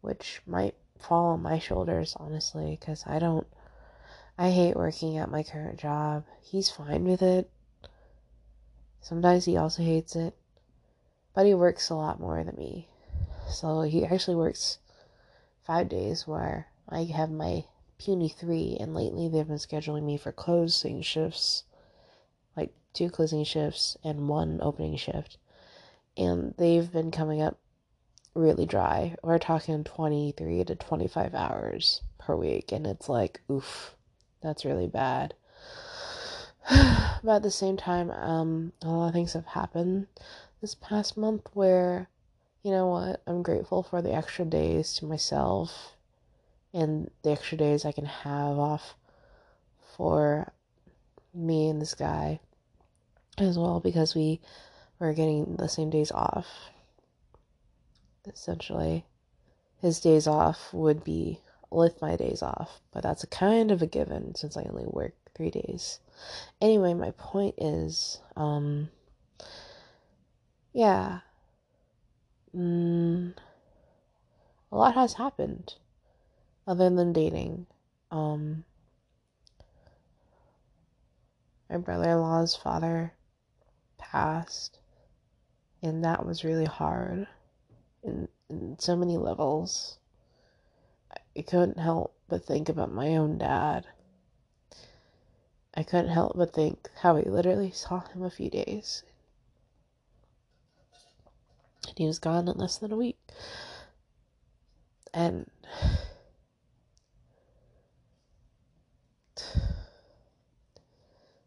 which 0.00 0.40
might 0.46 0.74
fall 1.02 1.32
on 1.32 1.42
my 1.42 1.58
shoulders, 1.58 2.16
honestly, 2.18 2.76
because 2.78 3.04
I 3.06 3.18
don't. 3.18 3.46
I 4.38 4.50
hate 4.50 4.76
working 4.76 5.18
at 5.18 5.30
my 5.30 5.42
current 5.42 5.78
job. 5.78 6.24
He's 6.42 6.70
fine 6.70 7.04
with 7.04 7.22
it. 7.22 7.50
Sometimes 9.00 9.44
he 9.44 9.56
also 9.56 9.82
hates 9.82 10.16
it. 10.16 10.34
but 11.34 11.46
he 11.46 11.54
works 11.54 11.90
a 11.90 11.94
lot 11.94 12.20
more 12.20 12.42
than 12.44 12.56
me. 12.56 12.88
So 13.48 13.82
he 13.82 14.04
actually 14.04 14.36
works 14.36 14.78
five 15.64 15.88
days 15.88 16.26
where 16.26 16.68
I 16.88 17.04
have 17.04 17.30
my 17.30 17.64
puny 17.98 18.28
three, 18.28 18.76
and 18.80 18.94
lately 18.94 19.28
they've 19.28 19.46
been 19.46 19.56
scheduling 19.56 20.02
me 20.04 20.16
for 20.16 20.32
closing 20.32 21.02
shifts, 21.02 21.64
like 22.56 22.72
two 22.92 23.08
closing 23.10 23.44
shifts 23.44 23.96
and 24.04 24.28
one 24.28 24.60
opening 24.62 24.96
shift. 24.96 25.38
And 26.16 26.54
they've 26.58 26.90
been 26.90 27.10
coming 27.10 27.40
up 27.40 27.58
really 28.34 28.66
dry. 28.66 29.16
We're 29.22 29.38
talking 29.38 29.84
23 29.84 30.64
to 30.64 30.74
25 30.74 31.34
hours 31.34 32.02
per 32.18 32.36
week, 32.36 32.72
and 32.72 32.86
it's 32.86 33.08
like, 33.08 33.40
oof, 33.50 33.94
that's 34.42 34.64
really 34.64 34.86
bad. 34.86 35.34
but 36.70 37.36
at 37.36 37.42
the 37.42 37.50
same 37.50 37.76
time, 37.76 38.10
um, 38.10 38.72
a 38.82 38.88
lot 38.88 39.08
of 39.08 39.14
things 39.14 39.32
have 39.32 39.46
happened 39.46 40.06
this 40.60 40.74
past 40.74 41.16
month 41.16 41.48
where, 41.54 42.08
you 42.62 42.70
know 42.70 42.86
what, 42.86 43.22
I'm 43.26 43.42
grateful 43.42 43.82
for 43.82 44.00
the 44.00 44.14
extra 44.14 44.44
days 44.44 44.94
to 44.94 45.06
myself 45.06 45.96
and 46.72 47.10
the 47.22 47.30
extra 47.30 47.58
days 47.58 47.84
I 47.84 47.92
can 47.92 48.06
have 48.06 48.58
off 48.58 48.94
for 49.96 50.52
me 51.34 51.68
and 51.68 51.80
this 51.80 51.94
guy 51.94 52.40
as 53.38 53.58
well 53.58 53.80
because 53.80 54.14
we 54.14 54.40
were 54.98 55.12
getting 55.12 55.56
the 55.56 55.68
same 55.68 55.90
days 55.90 56.12
off. 56.12 56.46
Essentially, 58.26 59.04
his 59.80 59.98
days 59.98 60.28
off 60.28 60.72
would 60.72 61.02
be 61.02 61.40
with 61.70 62.00
my 62.00 62.14
days 62.14 62.40
off, 62.40 62.80
but 62.92 63.02
that's 63.02 63.24
a 63.24 63.26
kind 63.26 63.72
of 63.72 63.82
a 63.82 63.86
given 63.86 64.34
since 64.36 64.56
I 64.56 64.62
only 64.62 64.84
work 64.86 65.14
three 65.34 65.50
days. 65.50 65.98
Anyway, 66.60 66.94
my 66.94 67.10
point 67.12 67.56
is, 67.58 68.20
um, 68.36 68.90
yeah, 70.72 71.20
mm, 72.54 73.34
a 74.70 74.76
lot 74.76 74.94
has 74.94 75.14
happened 75.14 75.74
other 76.66 76.90
than 76.90 77.12
dating. 77.12 77.66
Um, 78.12 78.64
my 81.68 81.78
brother 81.78 82.10
in 82.10 82.20
law's 82.20 82.54
father 82.54 83.14
passed, 83.98 84.78
and 85.82 86.04
that 86.04 86.24
was 86.24 86.44
really 86.44 86.66
hard 86.66 87.26
in, 88.02 88.28
in 88.48 88.76
so 88.78 88.96
many 88.96 89.16
levels. 89.16 89.98
I 91.36 91.42
couldn't 91.42 91.78
help 91.78 92.14
but 92.28 92.44
think 92.44 92.68
about 92.68 92.92
my 92.92 93.16
own 93.16 93.38
dad. 93.38 93.86
I 95.74 95.82
couldn't 95.82 96.10
help 96.10 96.36
but 96.36 96.52
think 96.52 96.90
how 97.00 97.16
I 97.16 97.22
literally 97.22 97.70
saw 97.70 98.00
him 98.00 98.22
a 98.22 98.30
few 98.30 98.50
days. 98.50 99.02
And 101.88 101.98
he 101.98 102.06
was 102.06 102.18
gone 102.18 102.48
in 102.48 102.58
less 102.58 102.76
than 102.78 102.92
a 102.92 102.96
week. 102.96 103.18
And 105.14 105.50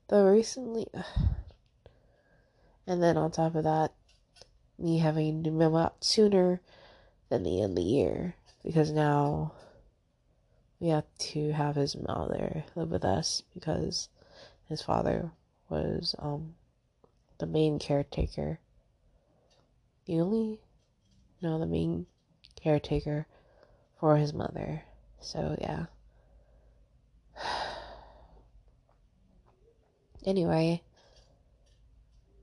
though 0.08 0.26
recently 0.26 0.88
and 2.88 3.02
then 3.02 3.18
on 3.18 3.32
top 3.32 3.56
of 3.56 3.64
that 3.64 3.92
me 4.78 5.00
having 5.00 5.44
to 5.44 5.52
move 5.52 5.76
out 5.76 6.04
sooner 6.04 6.62
than 7.30 7.44
the 7.44 7.62
end 7.62 7.72
of 7.72 7.76
the 7.78 7.90
year 7.90 8.36
because 8.64 8.92
now 8.92 9.54
we 10.80 10.90
have 10.90 11.06
to 11.18 11.52
have 11.52 11.76
his 11.76 11.96
mother 11.96 12.64
live 12.76 12.92
with 12.92 13.06
us 13.06 13.44
because 13.54 14.10
his 14.68 14.82
father 14.82 15.32
was 15.70 16.16
um 16.20 16.56
the 17.38 17.46
main 17.46 17.80
caretaker. 17.80 18.60
The 20.06 20.20
only 20.20 20.60
no 21.42 21.60
the 21.60 21.66
main 21.66 22.06
caretaker 22.62 23.28
for 24.00 24.18
his 24.18 24.34
mother. 24.34 24.84
So 25.20 25.58
yeah. 25.60 25.86
Anyway. 30.26 30.82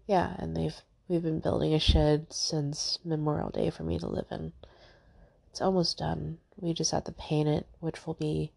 Yeah 0.06 0.36
and 0.38 0.56
they've 0.56 0.80
we've 1.08 1.22
been 1.22 1.40
building 1.40 1.74
a 1.74 1.78
shed 1.78 2.32
since 2.32 2.98
memorial 3.04 3.50
day 3.50 3.70
for 3.70 3.82
me 3.82 3.98
to 3.98 4.06
live 4.06 4.26
in. 4.30 4.52
It's 5.50 5.60
almost 5.60 5.98
done. 5.98 6.38
We 6.56 6.72
just 6.72 6.92
have 6.92 7.04
to 7.04 7.12
paint 7.12 7.48
it 7.48 7.66
which 7.80 8.06
will 8.06 8.14
be 8.14 8.52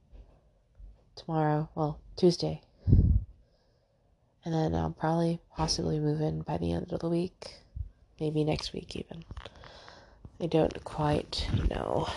tomorrow. 1.16 1.70
Well 1.76 2.00
tuesday. 2.16 2.62
And 2.88 4.54
then 4.54 4.76
i'll 4.76 4.92
probably 4.92 5.40
possibly 5.56 6.00
move 6.00 6.22
in 6.22 6.42
by 6.42 6.58
the 6.58 6.72
end 6.72 6.94
of 6.94 7.00
the 7.00 7.10
week. 7.10 7.56
Maybe 8.20 8.44
next 8.44 8.74
week 8.74 8.96
even. 8.96 9.26
I 10.40 10.46
don't 10.48 10.84
quite 10.84 11.48
know. 11.70 12.08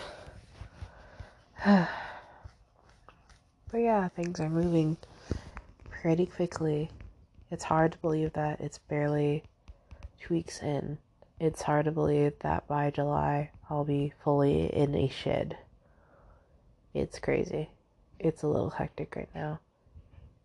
But 3.70 3.80
yeah 3.80 4.08
things 4.08 4.40
are 4.40 4.48
moving 4.48 4.96
pretty 5.90 6.24
quickly. 6.24 6.90
It's 7.50 7.64
hard 7.64 7.92
to 7.92 7.98
believe 7.98 8.32
that. 8.34 8.60
It's 8.60 8.78
barely 8.78 9.42
two 10.20 10.34
weeks 10.34 10.62
in. 10.62 10.98
It's 11.40 11.62
hard 11.62 11.84
to 11.84 11.92
believe 11.92 12.32
that 12.40 12.66
by 12.66 12.90
July 12.90 13.50
I'll 13.70 13.84
be 13.84 14.12
fully 14.24 14.66
in 14.74 14.94
a 14.94 15.08
shed. 15.08 15.58
It's 16.94 17.18
crazy. 17.18 17.70
It's 18.18 18.42
a 18.42 18.48
little 18.48 18.70
hectic 18.70 19.14
right 19.14 19.28
now. 19.34 19.60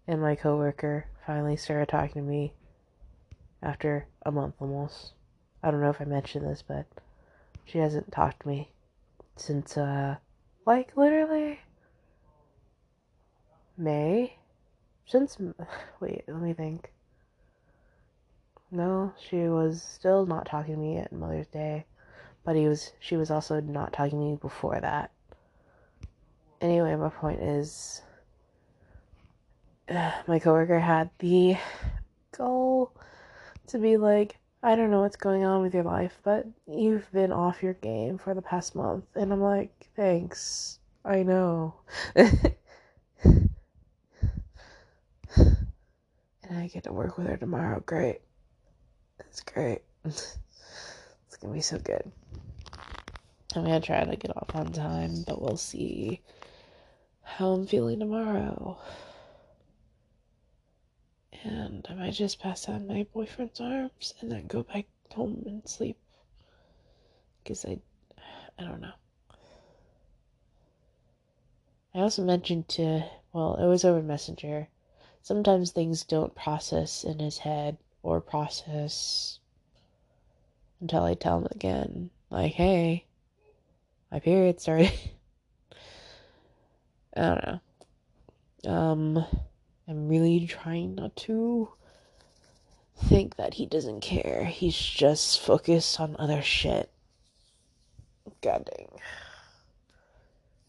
And 0.07 0.21
my 0.21 0.36
coworker 0.36 1.07
finally 1.25 1.55
started 1.55 1.89
talking 1.89 2.21
to 2.21 2.29
me 2.29 2.53
after 3.62 4.07
a 4.25 4.31
month 4.31 4.55
almost. 4.59 5.13
I 5.63 5.71
don't 5.71 5.81
know 5.81 5.89
if 5.89 6.01
I 6.01 6.05
mentioned 6.05 6.45
this, 6.45 6.62
but 6.62 6.86
she 7.65 7.77
hasn't 7.77 8.12
talked 8.12 8.41
to 8.41 8.47
me 8.47 8.69
since 9.36 9.77
uh 9.77 10.17
like 10.65 10.95
literally 10.95 11.59
May 13.77 14.38
since 15.05 15.38
wait, 15.99 16.23
let 16.27 16.41
me 16.41 16.53
think. 16.53 16.91
No, 18.73 19.13
she 19.29 19.38
was 19.49 19.83
still 19.83 20.25
not 20.25 20.47
talking 20.47 20.73
to 20.73 20.79
me 20.79 20.97
at 20.97 21.12
Mother's 21.12 21.45
Day, 21.45 21.86
but 22.43 22.55
he 22.55 22.67
was 22.67 22.91
she 22.99 23.15
was 23.15 23.29
also 23.29 23.59
not 23.62 23.93
talking 23.93 24.17
to 24.17 24.25
me 24.31 24.36
before 24.36 24.81
that. 24.81 25.12
Anyway, 26.59 26.95
my 26.95 27.09
point 27.09 27.39
is 27.39 28.01
uh, 29.88 30.12
my 30.27 30.39
coworker 30.39 30.79
had 30.79 31.12
the 31.19 31.55
goal 32.36 32.91
to 33.67 33.77
be 33.77 33.97
like, 33.97 34.38
I 34.63 34.75
don't 34.75 34.89
know 34.89 35.01
what's 35.01 35.17
going 35.17 35.45
on 35.45 35.62
with 35.62 35.75
your 35.75 35.83
life, 35.83 36.19
but 36.23 36.47
you've 36.65 37.12
been 37.12 37.31
off 37.31 37.62
your 37.62 37.73
game 37.73 38.17
for 38.17 38.33
the 38.33 38.41
past 38.41 38.73
month. 38.73 39.05
And 39.13 39.31
I'm 39.31 39.41
like, 39.41 39.88
thanks. 39.95 40.79
I 41.05 41.21
know. 41.21 41.75
and 42.15 42.39
I 46.49 46.67
get 46.73 46.86
to 46.86 46.91
work 46.91 47.19
with 47.19 47.27
her 47.27 47.38
tomorrow. 47.38 47.79
Great. 47.86 48.21
It's 49.27 49.41
great. 49.41 49.81
it's 50.05 50.38
gonna 51.41 51.53
be 51.53 51.62
so 51.62 51.77
good. 51.79 52.12
I'm 53.55 53.63
gonna 53.63 53.79
try 53.79 54.03
to 54.03 54.15
get 54.15 54.36
off 54.36 54.55
on 54.55 54.71
time, 54.71 55.23
but 55.27 55.41
we'll 55.41 55.57
see 55.57 56.21
how 57.21 57.51
I'm 57.51 57.67
feeling 57.67 57.99
tomorrow. 57.99 58.79
And 61.43 61.86
I 61.89 61.93
might 61.93 62.13
just 62.13 62.39
pass 62.39 62.69
out 62.69 62.81
in 62.81 62.88
my 62.88 63.05
boyfriend's 63.13 63.59
arms 63.59 64.13
and 64.21 64.31
then 64.31 64.47
go 64.47 64.63
back 64.63 64.86
home 65.12 65.43
and 65.45 65.67
sleep. 65.67 65.97
Because 67.43 67.65
I, 67.65 67.79
I 68.57 68.63
don't 68.63 68.81
know. 68.81 68.93
I 71.93 71.99
also 71.99 72.23
mentioned 72.23 72.69
to, 72.69 73.05
well, 73.33 73.55
it 73.55 73.67
was 73.67 73.86
over 73.86 74.01
Messenger. 74.01 74.67
Sometimes 75.21 75.71
things 75.71 76.03
don't 76.03 76.33
process 76.33 77.03
in 77.03 77.19
his 77.19 77.38
head 77.38 77.77
or 78.03 78.21
process 78.21 79.39
until 80.81 81.03
I 81.03 81.15
tell 81.15 81.39
him 81.39 81.47
again, 81.49 82.09
like, 82.29 82.51
hey, 82.51 83.05
my 84.11 84.19
period 84.19 84.59
started. 84.59 84.91
I 87.15 87.21
don't 87.21 87.45
know. 87.45 87.59
Um, 88.71 89.25
I'm 89.87 90.07
really 90.07 90.45
trying 90.45 90.95
not 90.95 91.15
to 91.17 91.69
think 93.05 93.37
that 93.37 93.53
he 93.53 93.65
doesn't 93.65 94.01
care. 94.01 94.45
He's 94.45 94.77
just 94.77 95.39
focused 95.39 95.99
on 95.99 96.15
other 96.19 96.41
shit. 96.41 96.89
God 98.41 98.69
dang. 98.75 98.89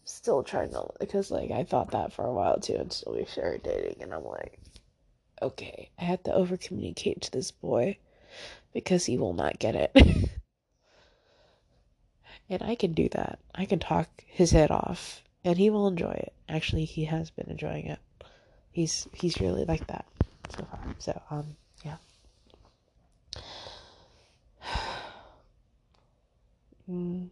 Still 0.05 0.43
trying 0.43 0.71
to, 0.71 0.87
because, 0.99 1.31
like, 1.31 1.51
I 1.51 1.63
thought 1.63 1.91
that 1.91 2.13
for 2.13 2.25
a 2.25 2.33
while 2.33 2.59
too 2.59 2.75
until 2.75 3.15
we 3.15 3.25
started 3.25 3.63
dating, 3.63 4.01
and 4.01 4.13
I'm 4.13 4.25
like, 4.25 4.59
okay, 5.45 5.89
I 5.99 6.05
have 6.05 6.23
to 6.23 6.33
over 6.33 6.57
communicate 6.57 7.21
to 7.21 7.31
this 7.31 7.51
boy 7.51 7.97
because 8.73 9.05
he 9.05 9.17
will 9.17 9.33
not 9.33 9.59
get 9.59 9.75
it. 9.75 9.91
and 12.49 12.63
I 12.63 12.75
can 12.75 12.93
do 12.93 13.07
that. 13.09 13.39
I 13.53 13.65
can 13.65 13.79
talk 13.79 14.09
his 14.25 14.51
head 14.51 14.71
off 14.71 15.21
and 15.43 15.57
he 15.57 15.69
will 15.69 15.87
enjoy 15.87 16.11
it. 16.11 16.33
Actually, 16.49 16.85
he 16.85 17.05
has 17.05 17.29
been 17.29 17.49
enjoying 17.49 17.85
it. 17.85 17.99
He's 18.71 19.07
he's 19.13 19.39
really 19.39 19.65
like 19.65 19.85
that 19.87 20.05
so 20.49 20.65
far. 20.65 20.95
So, 20.99 21.21
um, 21.29 21.55
yeah. 21.83 21.97
Mm. 26.87 27.29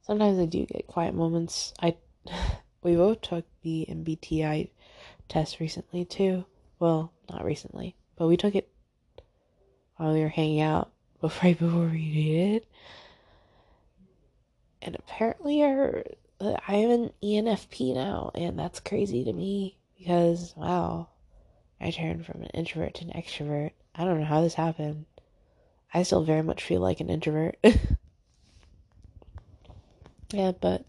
Sometimes 0.00 0.38
I 0.38 0.46
do 0.46 0.64
get 0.64 0.86
quiet 0.86 1.14
moments. 1.14 1.74
I 1.78 1.96
we 2.82 2.96
both 2.96 3.20
took 3.20 3.44
the 3.62 3.86
MBTI 3.90 4.70
test 5.28 5.60
recently 5.60 6.04
too. 6.04 6.44
Well, 6.78 7.12
not 7.30 7.44
recently, 7.44 7.96
but 8.16 8.28
we 8.28 8.36
took 8.36 8.54
it 8.54 8.68
while 9.96 10.12
we 10.12 10.20
were 10.20 10.28
hanging 10.28 10.60
out 10.60 10.90
before 11.20 11.54
before 11.54 11.86
we 11.86 12.12
did. 12.12 12.66
And 14.82 14.94
apparently, 14.94 15.64
I 15.64 16.02
I'm 16.40 16.90
an 16.90 17.12
ENFP 17.22 17.94
now, 17.94 18.30
and 18.34 18.58
that's 18.58 18.80
crazy 18.80 19.24
to 19.24 19.32
me 19.32 19.78
because 19.98 20.52
wow, 20.56 21.08
I 21.80 21.90
turned 21.90 22.26
from 22.26 22.42
an 22.42 22.50
introvert 22.54 22.94
to 22.96 23.04
an 23.04 23.12
extrovert. 23.12 23.72
I 23.94 24.04
don't 24.04 24.20
know 24.20 24.26
how 24.26 24.42
this 24.42 24.54
happened. 24.54 25.06
I 25.94 26.02
still 26.02 26.24
very 26.24 26.42
much 26.42 26.62
feel 26.62 26.80
like 26.80 27.00
an 27.00 27.08
introvert. 27.08 27.56
yeah, 30.32 30.52
but 30.60 30.84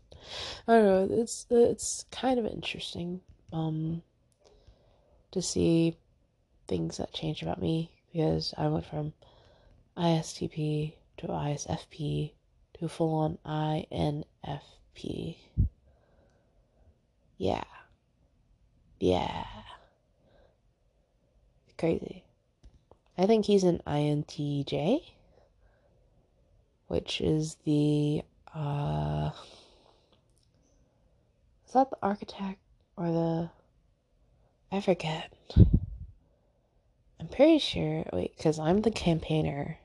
I 0.67 0.73
don't 0.73 0.85
know. 0.85 1.07
It's 1.21 1.45
it's 1.49 2.05
kind 2.11 2.39
of 2.39 2.45
interesting 2.45 3.21
um 3.53 4.03
to 5.37 5.41
see 5.43 5.95
things 6.67 6.97
that 6.97 7.13
change 7.13 7.43
about 7.43 7.61
me 7.61 7.91
because 8.11 8.55
I 8.57 8.67
went 8.69 8.87
from 8.87 9.13
ISTP 9.95 10.93
to 11.17 11.27
ISFP 11.27 12.31
to 12.79 12.89
full 12.89 13.13
on 13.13 13.37
INFP. 13.45 15.37
Yeah. 17.37 17.63
Yeah. 18.99 19.45
Crazy. 21.77 22.23
I 23.15 23.27
think 23.27 23.45
he's 23.45 23.63
an 23.63 23.81
INTJ, 23.85 25.01
which 26.87 27.21
is 27.21 27.57
the 27.63 28.23
uh 28.55 29.29
is 31.67 31.73
that 31.73 31.91
the 31.91 31.97
architect 32.01 32.57
or 32.95 33.11
the 33.11 33.49
I 34.71 34.81
forget. 34.81 35.31
I'm 37.19 37.27
pretty 37.29 37.59
sure 37.59 38.05
wait, 38.13 38.37
cuz 38.37 38.59
I'm 38.59 38.81
the 38.81 38.91
campaigner. 38.91 39.79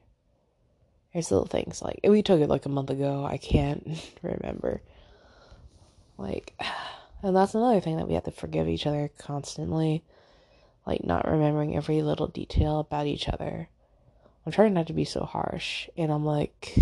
There's 1.12 1.31
little 1.31 1.47
things 1.47 1.83
like 1.83 2.01
we 2.05 2.23
took 2.23 2.40
it 2.40 2.49
like 2.49 2.66
a 2.66 2.71
month 2.71 2.90
ago. 2.90 3.25
I 3.25 3.37
can't 3.37 3.87
remember. 4.23 4.83
Like 6.18 6.55
and 7.23 7.37
that's 7.37 7.55
another 7.55 7.81
thing 7.81 7.97
that 7.97 8.09
we 8.09 8.14
have 8.14 8.25
to 8.25 8.31
forgive 8.31 8.68
each 8.68 8.87
other 8.87 9.11
constantly 9.18 10.03
like 10.87 11.05
not 11.05 11.29
remembering 11.29 11.77
every 11.77 12.03
little 12.03 12.27
detail 12.27 12.81
about 12.81 13.07
each 13.07 13.29
other. 13.29 13.68
I'm 14.45 14.53
trying 14.53 14.75
not 14.75 14.88
to 14.88 14.92
be 14.92 15.05
so 15.05 15.25
harsh, 15.25 15.88
and 15.97 16.11
I'm 16.12 16.25
like, 16.25 16.75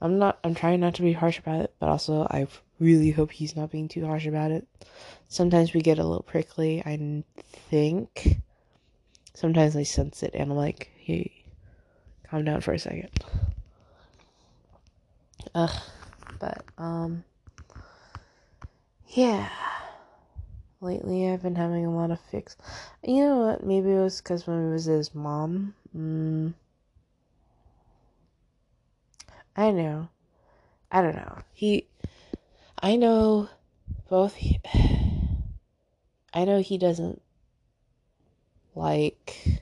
I'm 0.00 0.18
not, 0.18 0.38
I'm 0.44 0.54
trying 0.54 0.80
not 0.80 0.94
to 0.94 1.02
be 1.02 1.12
harsh 1.12 1.38
about 1.38 1.60
it, 1.62 1.74
but 1.78 1.88
also 1.88 2.26
I 2.30 2.46
really 2.78 3.10
hope 3.10 3.30
he's 3.30 3.56
not 3.56 3.70
being 3.70 3.88
too 3.88 4.06
harsh 4.06 4.26
about 4.26 4.50
it. 4.50 4.66
Sometimes 5.28 5.72
we 5.72 5.80
get 5.80 5.98
a 5.98 6.04
little 6.04 6.22
prickly, 6.22 6.82
I 6.84 7.24
think. 7.70 8.40
Sometimes 9.34 9.76
I 9.76 9.82
sense 9.82 10.22
it, 10.22 10.34
and 10.34 10.50
I'm 10.50 10.56
like, 10.56 10.90
hey, 10.98 11.44
calm 12.28 12.44
down 12.44 12.60
for 12.60 12.72
a 12.72 12.78
second. 12.78 13.10
Ugh, 15.54 15.82
but, 16.38 16.64
um, 16.76 17.24
yeah 19.08 19.48
lately 20.80 21.28
I've 21.28 21.42
been 21.42 21.56
having 21.56 21.86
a 21.86 21.94
lot 21.94 22.10
of 22.10 22.20
fix. 22.20 22.56
You 23.02 23.24
know 23.24 23.36
what? 23.38 23.64
Maybe 23.64 23.90
it 23.90 23.98
was 23.98 24.20
because 24.20 24.46
when 24.46 24.68
it 24.68 24.72
was 24.72 24.84
his 24.84 25.14
mom. 25.14 25.74
Mm. 25.96 26.54
I 29.56 29.70
know. 29.70 30.08
I 30.92 31.00
don't 31.00 31.16
know. 31.16 31.38
He. 31.52 31.88
I 32.80 32.96
know 32.96 33.48
both. 34.08 34.34
He, 34.34 34.60
I 36.34 36.44
know 36.44 36.60
he 36.60 36.76
doesn't 36.76 37.22
like. 38.74 39.60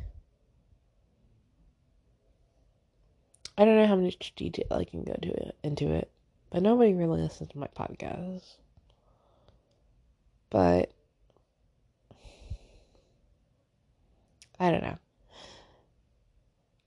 I 3.57 3.65
don't 3.65 3.77
know 3.77 3.87
how 3.87 3.95
much 3.95 4.35
detail 4.35 4.67
I 4.73 4.83
can 4.83 5.05
go 5.05 5.15
to 5.15 5.29
it, 5.29 5.57
into 5.63 5.93
it, 5.93 6.11
but 6.51 6.61
nobody 6.61 6.93
really 6.93 7.23
listens 7.23 7.51
to 7.51 7.59
my 7.59 7.69
podcast. 7.69 8.43
But 10.51 10.91
I 14.59 14.73
don't 14.73 14.83
know. 14.83 14.99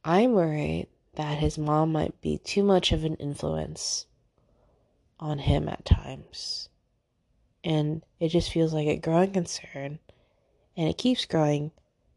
I'm 0.04 0.34
worried 0.34 0.88
that 1.18 1.40
his 1.40 1.58
mom 1.58 1.92
might 1.92 2.22
be 2.22 2.38
too 2.38 2.64
much 2.64 2.92
of 2.92 3.04
an 3.04 3.16
influence 3.16 4.06
on 5.20 5.40
him 5.40 5.68
at 5.68 5.84
times. 5.84 6.70
And 7.64 8.04
it 8.20 8.30
just 8.30 8.52
feels 8.52 8.72
like 8.72 8.88
a 8.88 8.98
growing 8.98 9.32
concern. 9.32 9.98
And 10.78 10.88
it 10.88 11.00
keeps 11.00 11.26
growing 11.26 11.72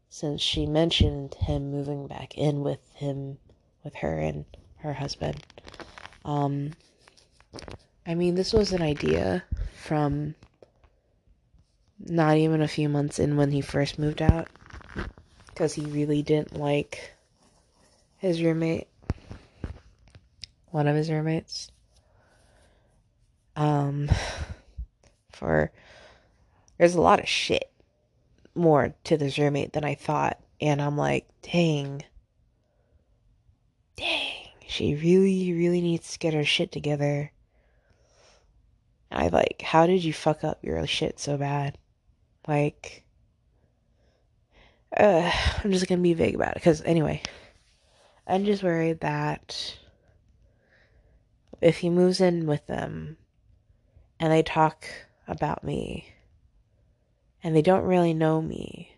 since 0.09 0.39
she 0.39 0.67
mentioned 0.67 1.33
him 1.33 1.71
moving 1.71 2.05
back 2.05 2.37
in 2.37 2.61
with 2.61 2.93
him, 2.93 3.39
with 3.83 3.95
her 3.95 4.19
and 4.19 4.45
her 4.77 4.93
husband. 4.93 5.43
Um, 6.23 6.73
I 8.05 8.13
mean, 8.13 8.35
this 8.35 8.53
was 8.53 8.71
an 8.71 8.83
idea 8.83 9.43
from 9.75 10.35
not 11.99 12.37
even 12.37 12.61
a 12.61 12.67
few 12.67 12.87
months 12.87 13.17
in 13.17 13.35
when 13.35 13.49
he 13.49 13.61
first 13.61 13.97
moved 13.97 14.21
out 14.21 14.47
because 15.47 15.73
he 15.73 15.85
really 15.85 16.21
didn't 16.21 16.55
like 16.55 17.13
his 18.21 18.43
roommate, 18.43 18.87
one 20.71 20.87
of 20.87 20.95
his 20.95 21.09
roommates. 21.09 21.69
Um, 23.55 24.09
for 25.31 25.71
there's 26.77 26.95
a 26.95 27.01
lot 27.01 27.19
of 27.19 27.27
shit 27.27 27.71
more 28.55 28.93
to 29.03 29.17
this 29.17 29.37
roommate 29.37 29.73
than 29.73 29.85
I 29.85 29.95
thought, 29.95 30.39
and 30.59 30.81
I'm 30.81 30.97
like, 30.97 31.27
dang, 31.41 32.03
dang, 33.95 34.47
she 34.67 34.95
really, 34.95 35.53
really 35.53 35.81
needs 35.81 36.11
to 36.13 36.19
get 36.19 36.33
her 36.33 36.43
shit 36.43 36.71
together. 36.71 37.31
I 39.11 39.27
like, 39.27 39.61
how 39.61 39.85
did 39.87 40.03
you 40.03 40.13
fuck 40.13 40.43
up 40.43 40.63
your 40.63 40.85
shit 40.87 41.19
so 41.19 41.37
bad? 41.37 41.77
Like, 42.47 43.03
uh, 44.95 45.31
I'm 45.63 45.71
just 45.71 45.87
gonna 45.87 46.01
be 46.01 46.13
vague 46.13 46.35
about 46.35 46.51
it 46.51 46.55
because 46.55 46.81
anyway, 46.81 47.21
I'm 48.25 48.45
just 48.45 48.63
worried 48.63 49.01
that 49.01 49.77
if 51.61 51.77
he 51.77 51.89
moves 51.89 52.19
in 52.19 52.45
with 52.47 52.65
them 52.67 53.17
and 54.19 54.31
they 54.31 54.43
talk 54.43 54.85
about 55.27 55.63
me 55.63 56.13
and 57.43 57.55
they 57.55 57.61
don't 57.61 57.83
really 57.83 58.13
know 58.13 58.41
me, 58.41 58.97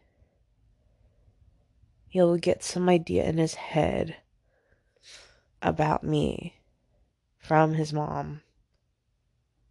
he'll 2.07 2.37
get 2.37 2.63
some 2.63 2.89
idea 2.89 3.25
in 3.25 3.37
his 3.37 3.55
head 3.55 4.15
about 5.61 6.03
me 6.03 6.55
from 7.37 7.73
his 7.73 7.93
mom 7.93 8.41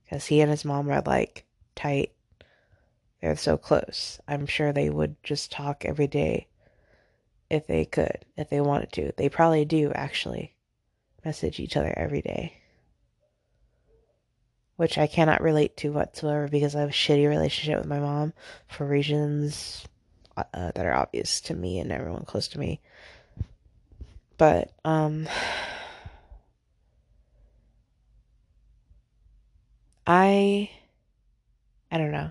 because 0.04 0.26
he 0.26 0.40
and 0.40 0.50
his 0.50 0.64
mom 0.64 0.90
are 0.90 1.02
like 1.02 1.44
tight 1.74 2.12
they're 3.22 3.36
so 3.36 3.56
close. 3.56 4.20
I'm 4.26 4.46
sure 4.46 4.72
they 4.72 4.90
would 4.90 5.14
just 5.22 5.52
talk 5.52 5.84
every 5.84 6.08
day 6.08 6.48
if 7.48 7.68
they 7.68 7.84
could, 7.84 8.26
if 8.36 8.50
they 8.50 8.60
wanted 8.60 8.90
to. 8.94 9.12
They 9.16 9.28
probably 9.28 9.64
do 9.64 9.92
actually 9.94 10.56
message 11.24 11.60
each 11.60 11.76
other 11.76 11.94
every 11.96 12.20
day. 12.20 12.61
Which 14.76 14.98
I 14.98 15.06
cannot 15.06 15.42
relate 15.42 15.76
to 15.78 15.92
whatsoever 15.92 16.48
because 16.48 16.74
I 16.74 16.80
have 16.80 16.88
a 16.88 16.92
shitty 16.92 17.28
relationship 17.28 17.78
with 17.78 17.86
my 17.86 18.00
mom 18.00 18.32
for 18.68 18.86
reasons 18.86 19.84
uh, 20.36 20.44
that 20.52 20.86
are 20.86 20.94
obvious 20.94 21.40
to 21.42 21.54
me 21.54 21.78
and 21.78 21.92
everyone 21.92 22.24
close 22.24 22.48
to 22.48 22.58
me. 22.58 22.80
But, 24.38 24.72
um, 24.84 25.28
I, 30.06 30.70
I 31.90 31.98
don't 31.98 32.10
know. 32.10 32.30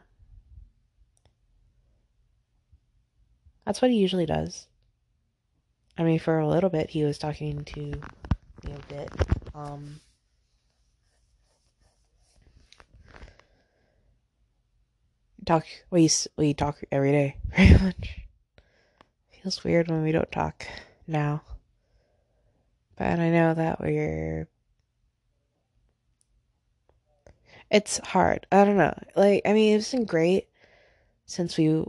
That's 3.66 3.82
what 3.82 3.92
he 3.92 3.98
usually 3.98 4.26
does. 4.26 4.68
I 5.98 6.04
mean, 6.04 6.20
for 6.20 6.40
a 6.40 6.48
little 6.48 6.70
bit, 6.70 6.90
he 6.90 7.04
was 7.04 7.18
talking 7.18 7.64
to 7.64 7.80
me 7.80 7.94
a 8.66 8.94
bit. 8.94 9.10
Um, 9.54 10.02
talk. 15.46 15.66
We 15.90 16.10
we 16.38 16.54
talk 16.54 16.80
every 16.92 17.12
day, 17.12 17.38
pretty 17.54 17.84
much. 17.84 18.20
Feels 19.42 19.64
weird 19.64 19.90
when 19.90 20.04
we 20.04 20.12
don't 20.12 20.32
talk 20.32 20.68
now, 21.08 21.42
but 22.96 23.20
I 23.20 23.30
know 23.30 23.54
that 23.54 23.82
we're. 23.82 24.48
It's 27.70 28.00
hard. 28.00 28.46
I 28.52 28.66
don't 28.66 28.78
know. 28.78 28.98
Like, 29.16 29.44
I 29.46 29.54
mean, 29.54 29.78
it's 29.78 29.92
been 29.92 30.06
great 30.06 30.50
since 31.26 31.58
we've 31.58 31.86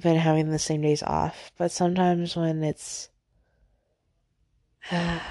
been 0.00 0.16
having 0.16 0.50
the 0.50 0.58
same 0.58 0.82
days 0.82 1.02
off, 1.02 1.50
but 1.56 1.72
sometimes 1.72 2.36
when 2.36 2.62
it's 2.62 3.08
I 4.92 5.26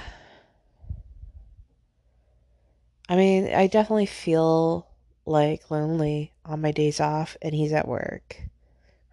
mean, 3.09 3.53
I 3.53 3.67
definitely 3.67 4.07
feel 4.07 4.87
like 5.25 5.71
lonely 5.71 6.33
on 6.45 6.61
my 6.61 6.71
days 6.71 6.99
off 6.99 7.35
and 7.41 7.53
he's 7.53 7.73
at 7.73 7.87
work, 7.87 8.37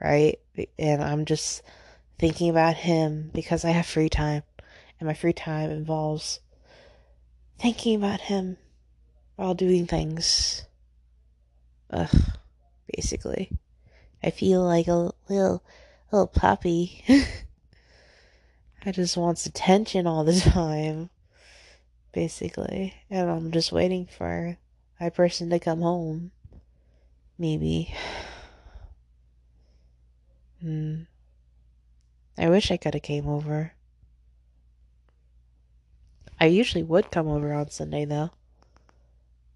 right? 0.01 0.39
And 0.79 1.03
I'm 1.03 1.25
just 1.25 1.63
thinking 2.19 2.51
about 2.51 2.77
him 2.77 3.31
because 3.35 3.65
I 3.65 3.71
have 3.71 3.87
free 3.87 4.09
time 4.09 4.43
and 5.01 5.07
my 5.07 5.15
free 5.15 5.33
time 5.33 5.71
involves 5.71 6.41
thinking 7.59 7.97
about 7.97 8.21
him 8.21 8.57
while 9.37 9.55
doing 9.55 9.87
things. 9.87 10.65
Ugh, 11.91 12.15
basically. 12.95 13.51
I 14.23 14.31
feel 14.31 14.63
like 14.63 14.87
a 14.87 15.13
little 15.29 15.65
little 16.11 16.27
puppy. 16.27 17.05
I 18.85 18.93
just 18.93 19.17
wants 19.17 19.47
attention 19.47 20.07
all 20.07 20.25
the 20.25 20.39
time. 20.41 21.11
Basically. 22.13 22.95
And 23.11 23.31
I'm 23.31 23.51
just 23.51 23.73
waiting 23.73 24.07
for 24.07 24.59
my 25.01 25.11
person 25.11 25.51
to 25.51 25.59
come 25.59 25.81
home. 25.81 26.31
Maybe. 27.39 27.95
Hmm. 30.61 31.03
I 32.39 32.49
wish 32.49 32.71
I 32.71 32.77
could 32.77 32.95
have 32.95 33.03
came 33.03 33.29
over. 33.29 33.73
I 36.41 36.47
usually 36.47 36.83
would 36.83 37.11
come 37.11 37.29
over 37.29 37.53
on 37.53 37.71
Sunday 37.71 38.05
though. 38.05 38.31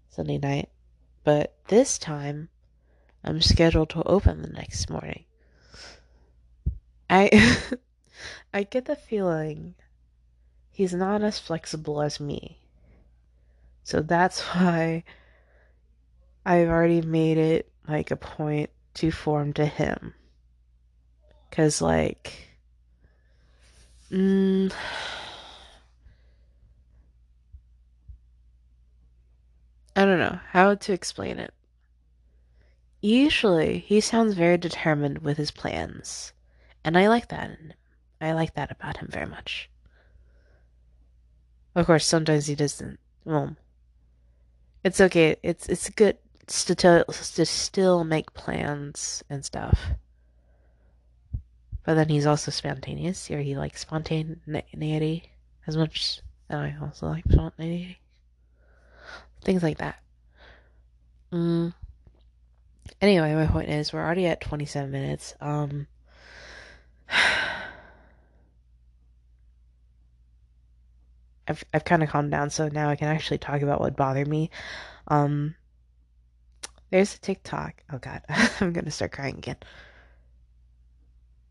Sunday 0.09 0.37
night. 0.37 0.69
But 1.23 1.55
this 1.67 1.97
time 1.97 2.49
I'm 3.23 3.41
scheduled 3.41 3.89
to 3.91 4.03
open 4.03 4.41
the 4.41 4.49
next 4.49 4.89
morning. 4.89 5.25
I 7.09 7.57
I 8.53 8.63
get 8.63 8.85
the 8.85 8.95
feeling 8.95 9.75
he's 10.71 10.93
not 10.93 11.23
as 11.23 11.39
flexible 11.39 12.01
as 12.01 12.19
me. 12.19 12.59
So 13.83 14.01
that's 14.01 14.41
why 14.53 15.03
I've 16.47 16.69
already 16.69 17.01
made 17.01 17.37
it 17.37 17.69
like 17.89 18.09
a 18.09 18.15
point 18.15 18.69
to 18.93 19.11
form 19.11 19.51
to 19.53 19.65
him. 19.65 20.13
Cause 21.51 21.81
like 21.81 22.47
mm, 24.09 24.71
I 29.93 30.05
don't 30.05 30.19
know 30.19 30.39
how 30.51 30.75
to 30.75 30.93
explain 30.93 31.37
it. 31.37 31.53
Usually, 33.01 33.79
he 33.79 33.99
sounds 33.99 34.33
very 34.33 34.57
determined 34.57 35.17
with 35.17 35.35
his 35.35 35.51
plans, 35.51 36.31
and 36.81 36.97
I 36.97 37.09
like 37.09 37.27
that. 37.27 37.57
I 38.21 38.31
like 38.31 38.53
that 38.53 38.71
about 38.71 38.97
him 38.97 39.09
very 39.11 39.25
much. 39.25 39.69
Of 41.75 41.85
course, 41.87 42.05
sometimes 42.05 42.47
he 42.47 42.55
doesn't. 42.55 42.99
Well, 43.25 43.57
it's 44.85 45.01
okay. 45.01 45.35
It's 45.43 45.67
it's 45.67 45.89
good 45.89 46.17
to, 46.47 47.05
to 47.05 47.45
still 47.45 48.03
make 48.03 48.33
plans 48.33 49.23
and 49.29 49.43
stuff. 49.43 49.79
But 51.83 51.95
then 51.95 52.09
he's 52.09 52.25
also 52.25 52.51
spontaneous, 52.51 53.29
or 53.31 53.39
he 53.39 53.55
likes 53.55 53.81
spontaneity 53.81 55.31
as 55.65 55.77
much 55.77 56.21
I 56.49 56.75
also 56.81 57.07
like 57.07 57.23
spontaneity. 57.29 57.99
Things 59.41 59.63
like 59.63 59.77
that. 59.79 59.99
Mm. 61.31 61.73
Anyway, 63.01 63.33
my 63.35 63.47
point 63.47 63.69
is, 63.69 63.91
we're 63.91 64.03
already 64.03 64.27
at 64.27 64.41
27 64.41 64.89
minutes. 64.89 65.35
Um, 65.41 65.87
I've 71.49 71.63
I've 71.73 71.85
kind 71.85 72.03
of 72.03 72.09
calmed 72.09 72.31
down, 72.31 72.49
so 72.49 72.67
now 72.67 72.89
I 72.89 72.97
can 72.97 73.07
actually 73.07 73.37
talk 73.37 73.61
about 73.61 73.79
what 73.79 73.95
bothered 73.95 74.27
me. 74.27 74.49
Um, 75.07 75.55
there's 76.89 77.15
a 77.15 77.19
TikTok. 77.19 77.83
Oh 77.91 77.97
God, 77.97 78.21
I'm 78.61 78.73
gonna 78.73 78.91
start 78.91 79.11
crying 79.11 79.37
again. 79.37 79.57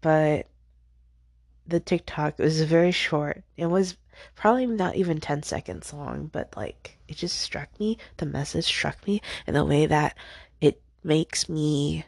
But 0.00 0.46
the 1.66 1.80
TikTok 1.80 2.38
was 2.38 2.62
very 2.62 2.92
short. 2.92 3.42
It 3.56 3.66
was 3.66 3.96
probably 4.34 4.66
not 4.66 4.96
even 4.96 5.20
10 5.20 5.42
seconds 5.42 5.92
long, 5.92 6.28
but 6.28 6.56
like 6.56 6.98
it 7.08 7.16
just 7.16 7.40
struck 7.40 7.68
me. 7.80 7.98
The 8.18 8.26
message 8.26 8.64
struck 8.64 9.06
me 9.06 9.20
in 9.46 9.54
the 9.54 9.64
way 9.64 9.86
that 9.86 10.16
it 10.60 10.80
makes 11.02 11.48
me 11.48 12.04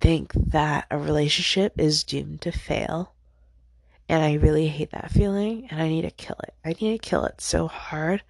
think 0.00 0.32
that 0.34 0.86
a 0.90 0.98
relationship 0.98 1.78
is 1.78 2.04
doomed 2.04 2.42
to 2.42 2.52
fail. 2.52 3.12
And 4.08 4.22
I 4.22 4.34
really 4.34 4.68
hate 4.68 4.90
that 4.90 5.10
feeling 5.10 5.66
and 5.70 5.80
I 5.80 5.88
need 5.88 6.02
to 6.02 6.10
kill 6.10 6.36
it. 6.44 6.54
I 6.64 6.74
need 6.80 7.00
to 7.00 7.08
kill 7.08 7.24
it 7.24 7.40
so 7.40 7.68
hard. 7.68 8.22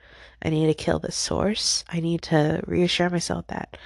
I 0.45 0.51
need 0.51 0.67
to 0.67 0.75
kill 0.75 0.99
the 0.99 1.13
source. 1.13 1.85
I 1.89 2.01
need 2.01 2.23
to 2.23 2.63
reassure 2.67 3.09
myself 3.09 3.47
that 3.47 3.77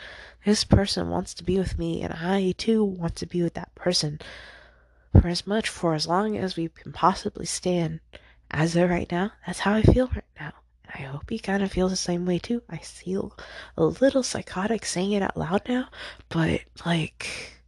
this 0.44 0.64
person 0.64 1.08
wants 1.08 1.34
to 1.34 1.44
be 1.44 1.58
with 1.58 1.78
me 1.78 2.02
and 2.02 2.12
I 2.12 2.54
too 2.56 2.82
want 2.82 3.16
to 3.16 3.26
be 3.26 3.42
with 3.42 3.54
that 3.54 3.74
person 3.74 4.18
for 5.12 5.28
as 5.28 5.46
much 5.46 5.68
for 5.68 5.94
as 5.94 6.06
long 6.06 6.36
as 6.36 6.56
we 6.56 6.68
can 6.68 6.92
possibly 6.92 7.46
stand. 7.46 8.00
As 8.50 8.74
of 8.76 8.88
right 8.88 9.10
now, 9.10 9.32
that's 9.46 9.58
how 9.60 9.74
I 9.74 9.82
feel 9.82 10.06
right 10.08 10.24
now. 10.40 10.52
And 10.84 11.04
I 11.04 11.08
hope 11.08 11.28
he 11.28 11.38
kind 11.38 11.62
of 11.62 11.70
feels 11.70 11.90
the 11.90 11.96
same 11.96 12.24
way 12.24 12.38
too. 12.38 12.62
I 12.68 12.78
feel 12.78 13.36
a 13.76 13.84
little 13.84 14.22
psychotic 14.22 14.86
saying 14.86 15.12
it 15.12 15.22
out 15.22 15.36
loud 15.36 15.68
now, 15.68 15.88
but 16.30 16.62
like, 16.86 17.58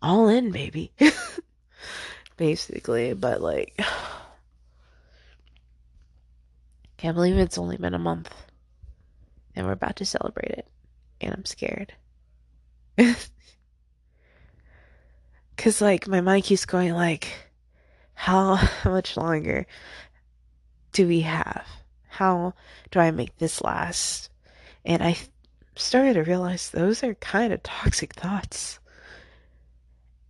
all 0.00 0.28
in, 0.28 0.52
baby. 0.52 0.92
Basically, 2.36 3.14
but 3.14 3.40
like, 3.40 3.80
can't 6.98 7.14
believe 7.14 7.38
it's 7.38 7.56
only 7.56 7.78
been 7.78 7.94
a 7.94 7.98
month 7.98 8.30
and 9.58 9.66
we're 9.66 9.72
about 9.72 9.96
to 9.96 10.04
celebrate 10.04 10.52
it, 10.52 10.68
and 11.20 11.34
I'm 11.34 11.44
scared. 11.44 11.92
Cause 15.56 15.80
like 15.80 16.06
my 16.06 16.20
mind 16.20 16.44
keeps 16.44 16.64
going 16.64 16.94
like, 16.94 17.26
how 18.14 18.60
much 18.84 19.16
longer 19.16 19.66
do 20.92 21.08
we 21.08 21.22
have? 21.22 21.66
How 22.06 22.54
do 22.92 23.00
I 23.00 23.10
make 23.10 23.36
this 23.38 23.60
last? 23.62 24.30
And 24.84 25.02
I 25.02 25.16
started 25.74 26.14
to 26.14 26.22
realize 26.22 26.70
those 26.70 27.02
are 27.02 27.14
kind 27.14 27.52
of 27.52 27.64
toxic 27.64 28.14
thoughts. 28.14 28.78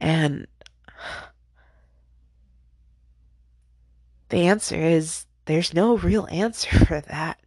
And 0.01 0.47
the 4.31 4.47
answer 4.47 4.77
is 4.77 5.27
there's 5.49 5.73
no 5.73 5.97
real 5.97 6.29
answer 6.31 6.79
for 6.85 7.01
that. 7.01 7.41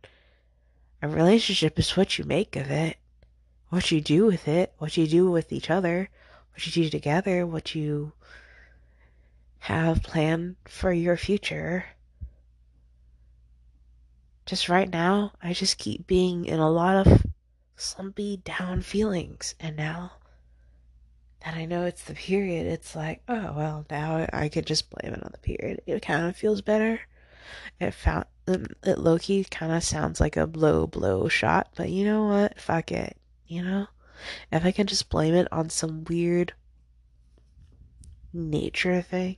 A 1.04 1.08
relationship 1.08 1.78
is 1.78 1.96
what 1.96 2.18
you 2.18 2.26
make 2.26 2.56
of 2.56 2.70
it, 2.72 2.98
what 3.70 3.92
you 3.92 4.02
do 4.02 4.26
with 4.26 4.48
it, 4.48 4.74
what 4.80 4.98
you 4.98 5.08
do 5.08 5.30
with 5.30 5.54
each 5.54 5.70
other, 5.70 6.10
what 6.52 6.66
you 6.66 6.84
do 6.84 6.90
together, 6.90 7.46
what 7.46 7.76
you 7.76 8.12
have 9.60 10.02
planned 10.02 10.56
for 10.66 10.92
your 10.92 11.16
future. 11.16 11.86
Just 14.48 14.68
right 14.68 14.90
now, 14.90 15.34
I 15.42 15.54
just 15.54 15.78
keep 15.78 16.08
being 16.08 16.46
in 16.46 16.60
a 16.60 16.72
lot 16.72 17.06
of 17.06 17.24
slumpy 17.76 18.38
down 18.38 18.82
feelings. 18.82 19.54
And 19.60 19.76
now 19.76 20.14
that 21.46 21.56
I 21.56 21.66
know 21.66 21.86
it's 21.86 22.04
the 22.04 22.16
period, 22.16 22.66
it's 22.66 22.96
like, 22.96 23.22
oh, 23.28 23.54
well, 23.56 23.86
now 23.92 24.28
I 24.34 24.50
could 24.50 24.66
just 24.66 24.90
blame 24.90 25.14
it 25.14 25.24
on 25.24 25.32
the 25.32 25.38
period. 25.38 25.82
It 25.86 26.02
kind 26.02 26.26
of 26.26 26.36
feels 26.36 26.62
better. 26.62 27.00
It 27.80 27.94
found 27.94 28.26
it 28.48 28.98
low 28.98 29.18
key 29.18 29.44
kind 29.44 29.72
of 29.72 29.84
sounds 29.84 30.20
like 30.20 30.38
a 30.38 30.48
blow 30.48 30.88
blow 30.88 31.28
shot, 31.28 31.70
but 31.76 31.90
you 31.90 32.06
know 32.06 32.26
what? 32.26 32.60
Fuck 32.60 32.92
it. 32.92 33.18
You 33.48 33.64
know? 33.64 33.88
if 34.52 34.66
I 34.66 34.72
can 34.72 34.88
just 34.88 35.10
blame 35.10 35.34
it 35.34 35.48
on 35.52 35.70
some 35.70 36.04
weird 36.06 36.54
nature 38.34 39.02
thing, 39.02 39.38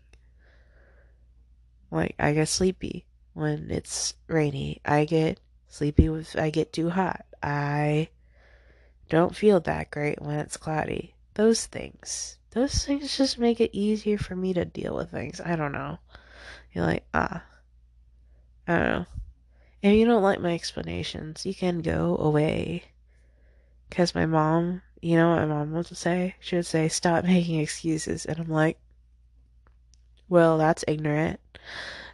like 1.91 2.15
I 2.19 2.33
get 2.33 2.47
sleepy 2.47 3.05
when 3.33 3.69
it's 3.71 4.15
rainy, 4.27 4.81
I 4.85 5.05
get 5.05 5.39
sleepy 5.67 6.05
if 6.05 6.35
I 6.35 6.49
get 6.49 6.73
too 6.73 6.89
hot, 6.89 7.25
I 7.41 8.09
don't 9.09 9.35
feel 9.35 9.59
that 9.61 9.91
great 9.91 10.21
when 10.21 10.39
it's 10.39 10.57
cloudy. 10.57 11.15
Those 11.35 11.65
things, 11.65 12.37
those 12.51 12.85
things 12.85 13.17
just 13.17 13.39
make 13.39 13.59
it 13.59 13.71
easier 13.73 14.17
for 14.17 14.35
me 14.35 14.53
to 14.53 14.65
deal 14.65 14.95
with 14.95 15.11
things. 15.11 15.41
I 15.41 15.55
don't 15.55 15.71
know. 15.71 15.99
You're 16.73 16.85
like, 16.85 17.05
ah, 17.13 17.43
I 18.67 18.77
don't 18.77 18.85
know. 18.85 19.05
If 19.81 19.93
you 19.93 20.05
don't 20.05 20.23
like 20.23 20.39
my 20.39 20.53
explanations, 20.53 21.45
you 21.45 21.53
can 21.53 21.81
go 21.81 22.17
away. 22.17 22.83
Because 23.89 24.15
my 24.15 24.25
mom, 24.25 24.81
you 25.01 25.17
know 25.17 25.31
what 25.31 25.39
my 25.39 25.45
mom 25.45 25.73
would 25.73 25.87
say? 25.87 26.35
She 26.39 26.55
would 26.55 26.65
say, 26.65 26.87
stop 26.87 27.25
making 27.25 27.59
excuses. 27.59 28.25
And 28.25 28.39
I'm 28.39 28.49
like, 28.49 28.77
well, 30.29 30.57
that's 30.57 30.85
ignorant. 30.87 31.39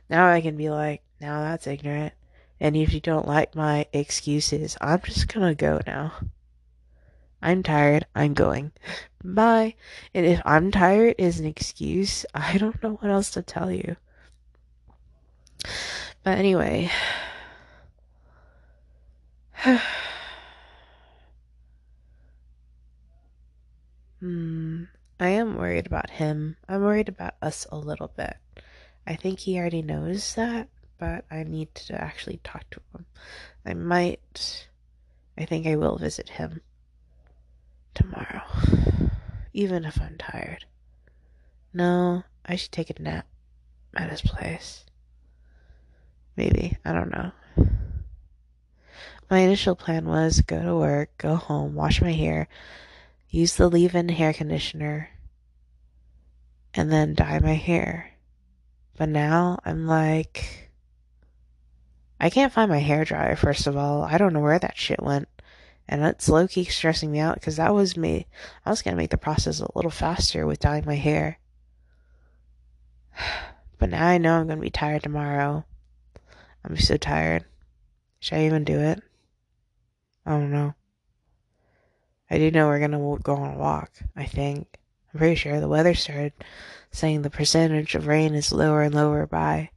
Now 0.10 0.28
I 0.28 0.42
can 0.42 0.58
be 0.58 0.70
like, 0.70 1.04
now 1.22 1.42
that's 1.42 1.68
ignorant. 1.68 2.14
And 2.60 2.76
if 2.76 2.94
you 2.94 3.00
don't 3.00 3.28
like 3.28 3.56
my 3.56 3.86
excuses, 3.94 4.76
I'm 4.82 5.02
just 5.02 5.32
gonna 5.32 5.56
go 5.56 5.80
now. 5.86 6.14
I'm 7.42 7.64
tired. 7.64 8.06
I'm 8.16 8.34
going. 8.34 8.72
Bye. 9.24 9.76
And 10.14 10.26
if 10.26 10.42
I'm 10.44 10.72
tired 10.72 11.16
is 11.18 11.40
an 11.40 11.46
excuse, 11.46 12.26
I 12.34 12.58
don't 12.58 12.82
know 12.84 12.96
what 12.96 13.12
else 13.12 13.32
to 13.32 13.42
tell 13.42 13.72
you. 13.72 13.96
But 16.24 16.38
anyway. 16.38 16.92
hmm. 24.20 24.84
I 25.20 25.30
am 25.30 25.58
worried 25.58 25.86
about 25.86 26.10
him. 26.10 26.56
I'm 26.68 26.82
worried 26.82 27.10
about 27.10 27.34
us 27.42 27.68
a 27.72 27.78
little 27.78 28.12
bit. 28.16 28.38
I 29.06 29.16
think 29.16 29.40
he 29.40 29.58
already 29.58 29.82
knows 29.82 30.36
that, 30.36 30.70
but 30.98 31.26
I 31.30 31.44
need 31.44 31.74
to 31.76 32.00
actually 32.00 32.40
talk 32.44 32.70
to 32.72 32.80
him. 32.94 33.06
I 33.66 33.74
might. 33.74 34.68
I 35.38 35.46
think 35.46 35.68
I 35.68 35.76
will 35.76 35.98
visit 35.98 36.30
him 36.30 36.62
tomorrow, 37.94 38.44
even 39.54 39.84
if 39.84 40.00
I'm 40.02 40.18
tired. 40.18 40.66
No, 41.74 42.24
I 42.46 42.56
should 42.56 42.72
take 42.72 42.90
a 42.90 43.02
nap 43.02 43.26
at 43.96 44.10
his 44.10 44.22
place. 44.22 44.86
Maybe. 46.40 46.78
I 46.86 46.94
don't 46.94 47.12
know. 47.12 47.34
My 49.30 49.40
initial 49.40 49.76
plan 49.76 50.06
was 50.06 50.40
go 50.40 50.64
to 50.64 50.74
work, 50.74 51.10
go 51.18 51.36
home, 51.36 51.76
wash 51.76 52.02
my 52.02 52.14
hair, 52.14 52.48
use 53.28 53.58
the 53.58 53.70
leave 53.70 53.94
in 53.94 54.08
hair 54.08 54.32
conditioner, 54.32 55.10
and 56.74 56.90
then 56.90 57.14
dye 57.14 57.40
my 57.40 57.56
hair. 57.56 58.12
But 58.98 59.10
now 59.10 59.60
I'm 59.66 59.86
like, 59.86 60.72
I 62.22 62.30
can't 62.30 62.54
find 62.54 62.72
my 62.72 62.80
hair 62.80 63.04
dryer, 63.04 63.36
first 63.36 63.68
of 63.68 63.76
all. 63.76 64.04
I 64.04 64.18
don't 64.18 64.32
know 64.32 64.40
where 64.40 64.60
that 64.60 64.78
shit 64.78 65.04
went. 65.04 65.28
And 65.90 66.06
it's 66.06 66.30
low 66.30 66.48
key 66.48 66.64
stressing 66.64 67.12
me 67.12 67.20
out 67.20 67.36
because 67.36 67.58
that 67.58 67.74
was 67.74 67.98
me. 67.98 68.28
I 68.66 68.70
was 68.70 68.82
going 68.82 68.94
to 68.96 68.98
make 68.98 69.10
the 69.10 69.18
process 69.18 69.60
a 69.60 69.68
little 69.76 69.92
faster 69.92 70.48
with 70.48 70.60
dyeing 70.60 70.86
my 70.86 70.96
hair. 70.96 71.38
But 73.78 73.92
now 73.92 74.08
I 74.08 74.18
know 74.18 74.38
I'm 74.38 74.48
going 74.48 74.60
to 74.60 74.62
be 74.62 74.70
tired 74.70 75.04
tomorrow. 75.04 75.64
I'm 76.64 76.78
so 76.78 76.98
tired. 76.98 77.46
Should 78.20 78.38
I 78.38 78.46
even 78.46 78.64
do 78.64 78.80
it? 78.80 79.02
I 80.26 80.32
don't 80.32 80.52
know. 80.52 80.76
I 82.30 82.38
do 82.38 82.52
know 82.52 82.68
we're 82.68 82.80
to 82.88 83.24
go 83.24 83.36
on 83.36 83.56
a 83.56 83.58
walk, 83.58 83.92
I 84.16 84.26
think. 84.26 84.68
I'm 85.14 85.18
pretty 85.18 85.36
sure 85.36 85.60
the 85.60 85.68
weather 85.68 85.96
started 85.96 86.34
saying 86.92 87.22
the 87.22 87.30
percentage 87.30 87.96
of 87.96 88.08
rain 88.08 88.36
is 88.36 88.52
lower 88.52 88.84
and 88.84 88.94
lower 88.94 89.26
by 89.26 89.72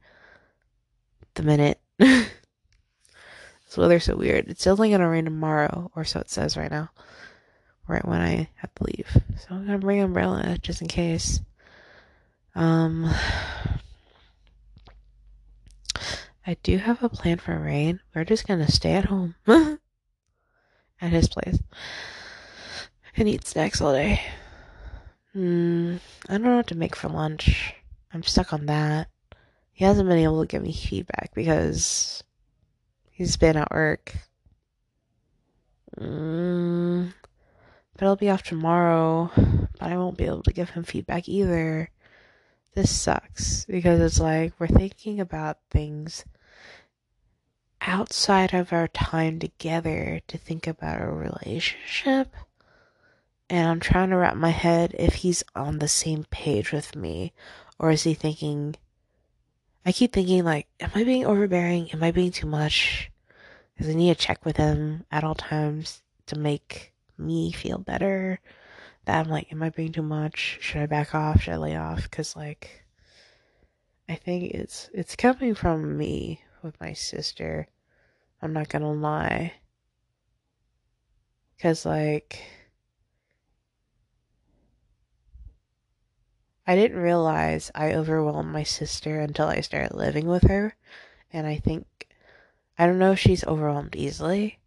the 1.33 1.43
minute. 1.43 1.79
this 1.97 2.27
weather's 3.75 4.03
so 4.03 4.15
weird. 4.15 4.47
It's 4.47 4.67
only 4.67 4.91
gonna 4.91 5.09
rain 5.09 5.25
tomorrow, 5.25 5.91
or 5.95 6.03
so 6.03 6.19
it 6.19 6.29
says 6.29 6.55
right 6.57 6.71
now. 6.71 6.89
Right 7.87 8.05
when 8.07 8.21
I 8.21 8.49
have 8.55 8.73
to 8.75 8.83
leave. 8.83 9.09
So 9.39 9.47
I'm 9.51 9.65
gonna 9.65 9.79
bring 9.79 10.01
umbrella 10.01 10.57
just 10.61 10.81
in 10.81 10.87
case. 10.87 11.41
Um 12.55 13.11
I 16.45 16.57
do 16.61 16.77
have 16.77 17.01
a 17.01 17.09
plan 17.09 17.37
for 17.37 17.57
rain. 17.57 18.01
We're 18.13 18.25
just 18.25 18.47
gonna 18.47 18.69
stay 18.69 18.93
at 18.93 19.05
home. 19.05 19.35
at 19.47 19.79
his 21.11 21.29
place. 21.29 21.59
And 23.15 23.29
eat 23.29 23.45
snacks 23.45 23.79
all 23.79 23.93
day. 23.93 24.21
Hmm, 25.33 25.97
I 26.27 26.33
don't 26.33 26.43
know 26.43 26.57
what 26.57 26.67
to 26.67 26.75
make 26.75 26.95
for 26.95 27.09
lunch. 27.09 27.75
I'm 28.13 28.23
stuck 28.23 28.53
on 28.53 28.65
that. 28.67 29.07
He 29.71 29.85
hasn't 29.85 30.07
been 30.07 30.19
able 30.19 30.41
to 30.41 30.47
give 30.47 30.61
me 30.61 30.73
feedback 30.73 31.31
because 31.33 32.23
he's 33.11 33.37
been 33.37 33.57
at 33.57 33.71
work. 33.71 34.13
Mm, 35.99 37.13
but 37.97 38.05
I'll 38.05 38.15
be 38.15 38.29
off 38.29 38.43
tomorrow, 38.43 39.31
but 39.35 39.91
I 39.91 39.97
won't 39.97 40.17
be 40.17 40.25
able 40.25 40.43
to 40.43 40.53
give 40.53 40.71
him 40.71 40.83
feedback 40.83 41.29
either. 41.29 41.89
This 42.75 42.91
sucks 42.91 43.65
because 43.65 43.99
it's 43.99 44.19
like 44.19 44.53
we're 44.59 44.67
thinking 44.67 45.19
about 45.19 45.57
things 45.69 46.25
outside 47.85 48.53
of 48.53 48.71
our 48.71 48.87
time 48.87 49.39
together 49.39 50.21
to 50.27 50.37
think 50.37 50.67
about 50.67 50.99
our 50.99 51.13
relationship. 51.13 52.33
And 53.49 53.67
I'm 53.67 53.79
trying 53.79 54.09
to 54.09 54.17
wrap 54.17 54.35
my 54.35 54.49
head 54.49 54.95
if 54.97 55.15
he's 55.15 55.43
on 55.55 55.79
the 55.79 55.87
same 55.87 56.25
page 56.31 56.71
with 56.71 56.95
me 56.95 57.33
or 57.77 57.91
is 57.91 58.03
he 58.03 58.13
thinking 58.13 58.75
I 59.85 59.91
keep 59.91 60.13
thinking 60.13 60.45
like 60.45 60.67
am 60.79 60.91
I 60.95 61.03
being 61.03 61.25
overbearing? 61.25 61.91
Am 61.91 62.01
I 62.01 62.11
being 62.11 62.31
too 62.31 62.47
much? 62.47 63.11
Cuz 63.77 63.89
I 63.89 63.93
need 63.93 64.17
to 64.17 64.23
check 64.25 64.45
with 64.45 64.57
him 64.57 65.05
at 65.11 65.23
all 65.23 65.35
times 65.35 66.01
to 66.27 66.39
make 66.39 66.93
me 67.17 67.51
feel 67.51 67.77
better. 67.77 68.39
That 69.05 69.19
I'm 69.19 69.29
like 69.29 69.51
am 69.51 69.61
I 69.61 69.69
being 69.69 69.91
too 69.91 70.01
much? 70.01 70.57
Should 70.61 70.81
I 70.81 70.85
back 70.85 71.13
off? 71.13 71.41
Should 71.41 71.53
I 71.53 71.57
lay 71.57 71.75
off? 71.75 72.09
Cuz 72.09 72.35
like 72.35 72.85
I 74.07 74.15
think 74.15 74.51
it's 74.53 74.89
it's 74.93 75.17
coming 75.17 75.53
from 75.53 75.97
me 75.97 76.41
with 76.63 76.79
my 76.79 76.93
sister 76.93 77.67
I'm 78.43 78.53
not 78.53 78.69
to 78.69 78.89
lie 78.89 79.53
cuz 81.59 81.85
like 81.85 82.43
I 86.65 86.75
didn't 86.75 86.97
realize 86.97 87.71
I 87.75 87.93
overwhelmed 87.93 88.51
my 88.51 88.63
sister 88.63 89.19
until 89.19 89.47
I 89.47 89.61
started 89.61 89.95
living 89.95 90.27
with 90.27 90.43
her. 90.43 90.75
And 91.31 91.45
I 91.45 91.57
think, 91.57 92.07
I 92.77 92.85
don't 92.85 92.99
know 92.99 93.11
if 93.11 93.19
she's 93.19 93.43
overwhelmed 93.43 93.95
easily. 93.95 94.59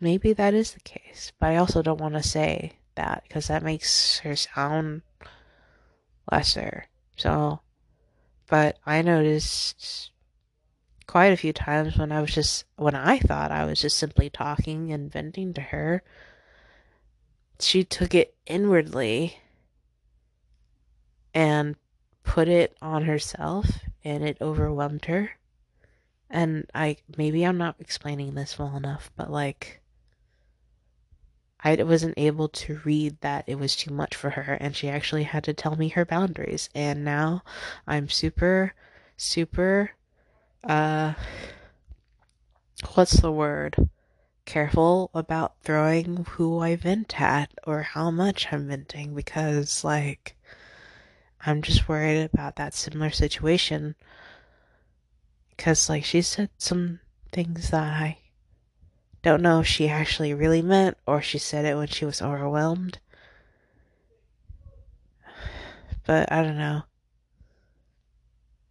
Maybe 0.00 0.32
that 0.34 0.52
is 0.52 0.72
the 0.72 0.80
case. 0.80 1.32
But 1.38 1.50
I 1.50 1.56
also 1.56 1.80
don't 1.80 2.00
want 2.00 2.14
to 2.14 2.22
say 2.22 2.72
that 2.96 3.22
because 3.26 3.48
that 3.48 3.62
makes 3.62 4.18
her 4.18 4.36
sound 4.36 5.02
lesser. 6.30 6.86
So, 7.16 7.60
but 8.48 8.78
I 8.84 9.00
noticed 9.00 10.11
quite 11.12 11.30
a 11.30 11.36
few 11.36 11.52
times 11.52 11.98
when 11.98 12.10
I 12.10 12.22
was 12.22 12.32
just, 12.32 12.64
when 12.76 12.94
I 12.94 13.18
thought 13.18 13.50
I 13.50 13.66
was 13.66 13.82
just 13.82 13.98
simply 13.98 14.30
talking 14.30 14.94
and 14.94 15.12
venting 15.12 15.52
to 15.52 15.60
her, 15.60 16.02
she 17.60 17.84
took 17.84 18.14
it 18.14 18.34
inwardly 18.46 19.36
and 21.34 21.76
put 22.24 22.48
it 22.48 22.74
on 22.80 23.04
herself 23.04 23.80
and 24.02 24.24
it 24.24 24.38
overwhelmed 24.40 25.04
her. 25.04 25.32
And 26.30 26.64
I 26.74 26.96
maybe 27.18 27.44
I'm 27.44 27.58
not 27.58 27.76
explaining 27.78 28.34
this 28.34 28.58
well 28.58 28.74
enough, 28.74 29.10
but 29.14 29.30
like 29.30 29.82
I 31.62 31.74
wasn't 31.82 32.14
able 32.16 32.48
to 32.48 32.80
read 32.84 33.20
that 33.20 33.44
it 33.46 33.58
was 33.58 33.76
too 33.76 33.92
much 33.92 34.16
for 34.16 34.30
her 34.30 34.54
and 34.54 34.74
she 34.74 34.88
actually 34.88 35.24
had 35.24 35.44
to 35.44 35.52
tell 35.52 35.76
me 35.76 35.90
her 35.90 36.06
boundaries. 36.06 36.70
And 36.74 37.04
now 37.04 37.42
I'm 37.86 38.08
super 38.08 38.72
super 39.18 39.90
uh 40.64 41.14
what's 42.94 43.20
the 43.20 43.32
word? 43.32 43.88
Careful 44.44 45.10
about 45.14 45.54
throwing 45.62 46.24
who 46.30 46.58
I 46.60 46.76
vent 46.76 47.20
at 47.20 47.50
or 47.64 47.82
how 47.82 48.10
much 48.10 48.52
I'm 48.52 48.68
venting 48.68 49.14
because 49.14 49.84
like 49.84 50.36
I'm 51.44 51.60
just 51.60 51.88
worried 51.88 52.22
about 52.22 52.56
that 52.56 52.74
similar 52.74 53.10
situation. 53.10 53.96
Because, 55.50 55.88
like, 55.88 56.04
she 56.04 56.22
said 56.22 56.50
some 56.56 57.00
things 57.32 57.70
that 57.70 57.82
I 57.82 58.18
don't 59.22 59.42
know 59.42 59.60
if 59.60 59.66
she 59.66 59.88
actually 59.88 60.34
really 60.34 60.62
meant 60.62 60.96
or 61.06 61.20
she 61.20 61.38
said 61.38 61.64
it 61.64 61.76
when 61.76 61.88
she 61.88 62.04
was 62.04 62.22
overwhelmed. 62.22 62.98
But 66.04 66.32
I 66.32 66.42
don't 66.42 66.58
know. 66.58 66.82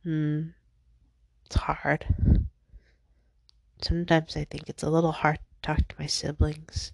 Hmm. 0.03 0.41
It's 1.51 1.59
hard. 1.59 2.05
Sometimes 3.81 4.37
I 4.37 4.45
think 4.45 4.69
it's 4.69 4.83
a 4.83 4.89
little 4.89 5.11
hard 5.11 5.35
to 5.35 5.61
talk 5.61 5.85
to 5.85 5.95
my 5.99 6.05
siblings. 6.05 6.93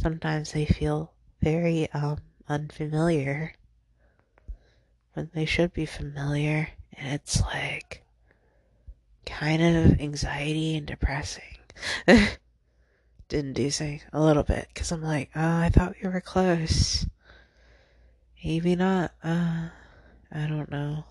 Sometimes 0.00 0.52
they 0.52 0.64
feel 0.64 1.12
very 1.42 1.92
um 1.92 2.20
unfamiliar 2.48 3.52
when 5.12 5.28
they 5.34 5.44
should 5.44 5.74
be 5.74 5.84
familiar. 5.84 6.70
And 6.94 7.12
it's 7.12 7.42
like 7.42 8.02
kind 9.26 9.60
of 9.62 10.00
anxiety 10.00 10.74
and 10.78 10.86
depressing. 10.86 11.58
Didn't 12.06 12.32
do 13.28 13.36
Inducing 13.38 14.00
a 14.10 14.22
little 14.22 14.42
bit 14.42 14.68
because 14.72 14.90
I'm 14.90 15.02
like, 15.02 15.28
oh, 15.36 15.58
I 15.58 15.68
thought 15.68 15.96
we 16.02 16.08
were 16.08 16.22
close. 16.22 17.04
Maybe 18.42 18.74
not. 18.74 19.12
Uh, 19.22 19.68
I 20.32 20.46
don't 20.46 20.70
know. 20.70 21.04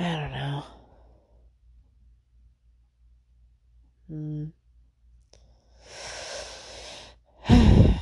I 0.00 0.16
don't 0.16 0.32
know. 0.32 0.64
Hmm. 4.08 4.44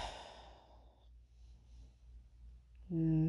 hmm. 2.88 3.28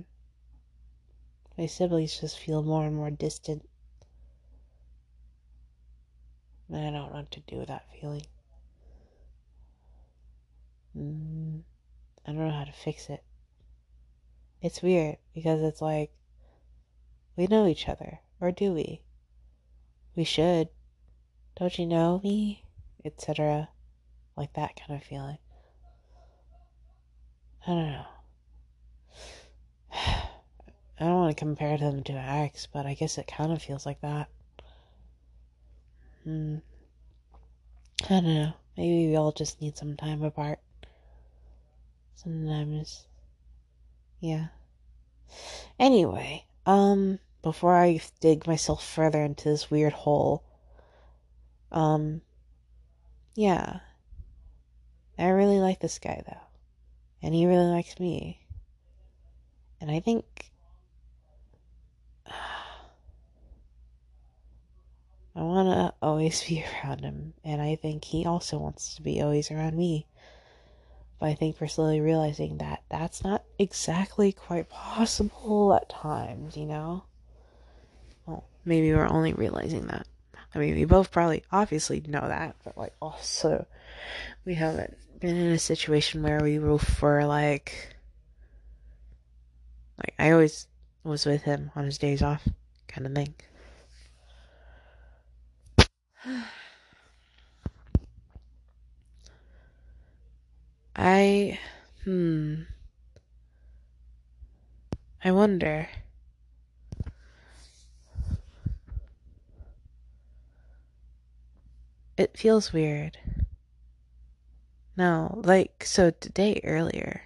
My 1.58 1.66
siblings 1.66 2.20
just 2.20 2.38
feel 2.38 2.62
more 2.62 2.86
and 2.86 2.96
more 2.96 3.10
distant. 3.10 3.68
And 6.70 6.78
I 6.78 6.84
don't 6.92 6.94
know 6.94 7.08
what 7.08 7.32
to 7.32 7.40
do 7.40 7.58
with 7.58 7.70
that 7.70 7.88
feeling. 8.00 8.28
Mm, 10.96 11.62
I 12.28 12.32
don't 12.32 12.38
know 12.38 12.52
how 12.52 12.66
to 12.66 12.72
fix 12.72 13.10
it. 13.10 13.24
It's 14.62 14.84
weird 14.84 15.18
because 15.34 15.64
it's 15.64 15.82
like 15.82 16.12
we 17.36 17.48
know 17.48 17.66
each 17.66 17.90
other. 17.90 18.20
Or 18.42 18.52
do 18.52 18.74
we? 18.74 19.02
We 20.16 20.24
should. 20.24 20.70
Don't 21.58 21.78
you 21.78 21.86
know 21.86 22.22
me? 22.24 22.64
Etc. 23.04 23.70
Like 24.36 24.54
that 24.54 24.76
kind 24.76 25.00
of 25.00 25.06
feeling. 25.06 25.38
I 27.68 27.72
don't 27.72 27.92
know. 27.92 28.06
I 31.02 31.06
don't 31.06 31.16
want 31.16 31.38
to 31.38 31.40
compare 31.40 31.78
them 31.78 32.04
to 32.04 32.14
an 32.14 32.44
ex, 32.44 32.68
but 32.72 32.86
I 32.86 32.94
guess 32.94 33.18
it 33.18 33.28
kind 33.28 33.52
of 33.52 33.62
feels 33.62 33.86
like 33.86 34.02
that. 34.02 34.30
Hmm. 36.24 36.58
I 38.06 38.08
don't 38.10 38.24
know. 38.24 38.54
Maybe 38.78 39.08
we 39.10 39.16
all 39.16 39.32
just 39.32 39.62
need 39.62 39.78
some 39.78 39.98
time 39.98 40.24
apart. 40.24 40.60
Sometimes. 42.16 43.06
Yeah. 44.20 44.48
Anyway, 45.78 46.46
um, 46.66 47.20
before 47.42 47.76
I 47.76 48.02
dig 48.20 48.48
myself 48.48 48.86
further 48.86 49.24
into 49.24 49.50
this 49.50 49.72
weird 49.72 49.94
hole, 49.94 50.44
um, 51.72 52.22
yeah. 53.36 53.80
I 55.18 55.30
really 55.30 55.60
like 55.60 55.80
this 55.80 56.00
guy 56.00 56.24
though. 56.26 56.42
And 57.22 57.34
he 57.34 57.46
really 57.46 57.70
likes 57.70 58.00
me. 58.00 58.46
And 59.82 59.90
I 59.92 60.00
think 60.00 60.52
I 65.36 65.42
want 65.42 65.70
to 65.70 65.94
always 66.02 66.44
be 66.44 66.66
around 66.84 67.02
him, 67.02 67.34
and 67.44 67.62
I 67.62 67.76
think 67.76 68.04
he 68.04 68.26
also 68.26 68.58
wants 68.58 68.96
to 68.96 69.02
be 69.02 69.22
always 69.22 69.52
around 69.52 69.78
me. 69.78 70.06
But 71.20 71.28
I 71.28 71.34
think 71.36 71.60
we're 71.60 71.68
slowly 71.68 72.00
realizing 72.02 72.58
that 72.58 72.84
that's 72.90 73.24
not 73.24 73.44
exactly 73.58 74.32
quite 74.32 74.70
possible 74.70 75.74
at 75.74 75.90
times, 75.90 76.56
you 76.56 76.66
know? 76.66 77.04
Maybe 78.66 78.94
we're 78.94 79.08
only 79.08 79.34
realizing 79.34 79.88
that. 79.88 80.08
I 80.54 80.60
mean, 80.60 80.76
we 80.76 80.86
both 80.86 81.12
probably 81.12 81.44
obviously 81.52 82.04
know 82.08 82.28
that, 82.28 82.56
but 82.64 82.78
like 82.78 82.94
also 83.02 83.66
we 84.46 84.56
haven't 84.56 84.98
been 85.20 85.36
in 85.36 85.52
a 85.52 85.60
situation 85.60 86.24
where 86.24 86.42
we 86.42 86.60
were 86.60 86.80
for 86.80 87.26
like, 87.26 87.96
like 89.98 90.14
I 90.18 90.32
always 90.32 90.68
was 91.04 91.26
with 91.26 91.44
him 91.44 91.72
on 91.76 91.86
his 91.86 91.98
days 91.98 92.22
off, 92.22 92.48
kind 92.88 93.06
of 93.08 93.14
thing. 93.14 93.36
I, 100.96 101.60
hmm. 102.04 102.64
I 105.24 105.32
wonder. 105.32 105.88
It 112.20 112.38
feels 112.38 112.74
weird. 112.74 113.18
No, 114.98 115.40
like, 115.46 115.86
so 115.86 116.12
today 116.12 116.60
earlier. 116.66 117.22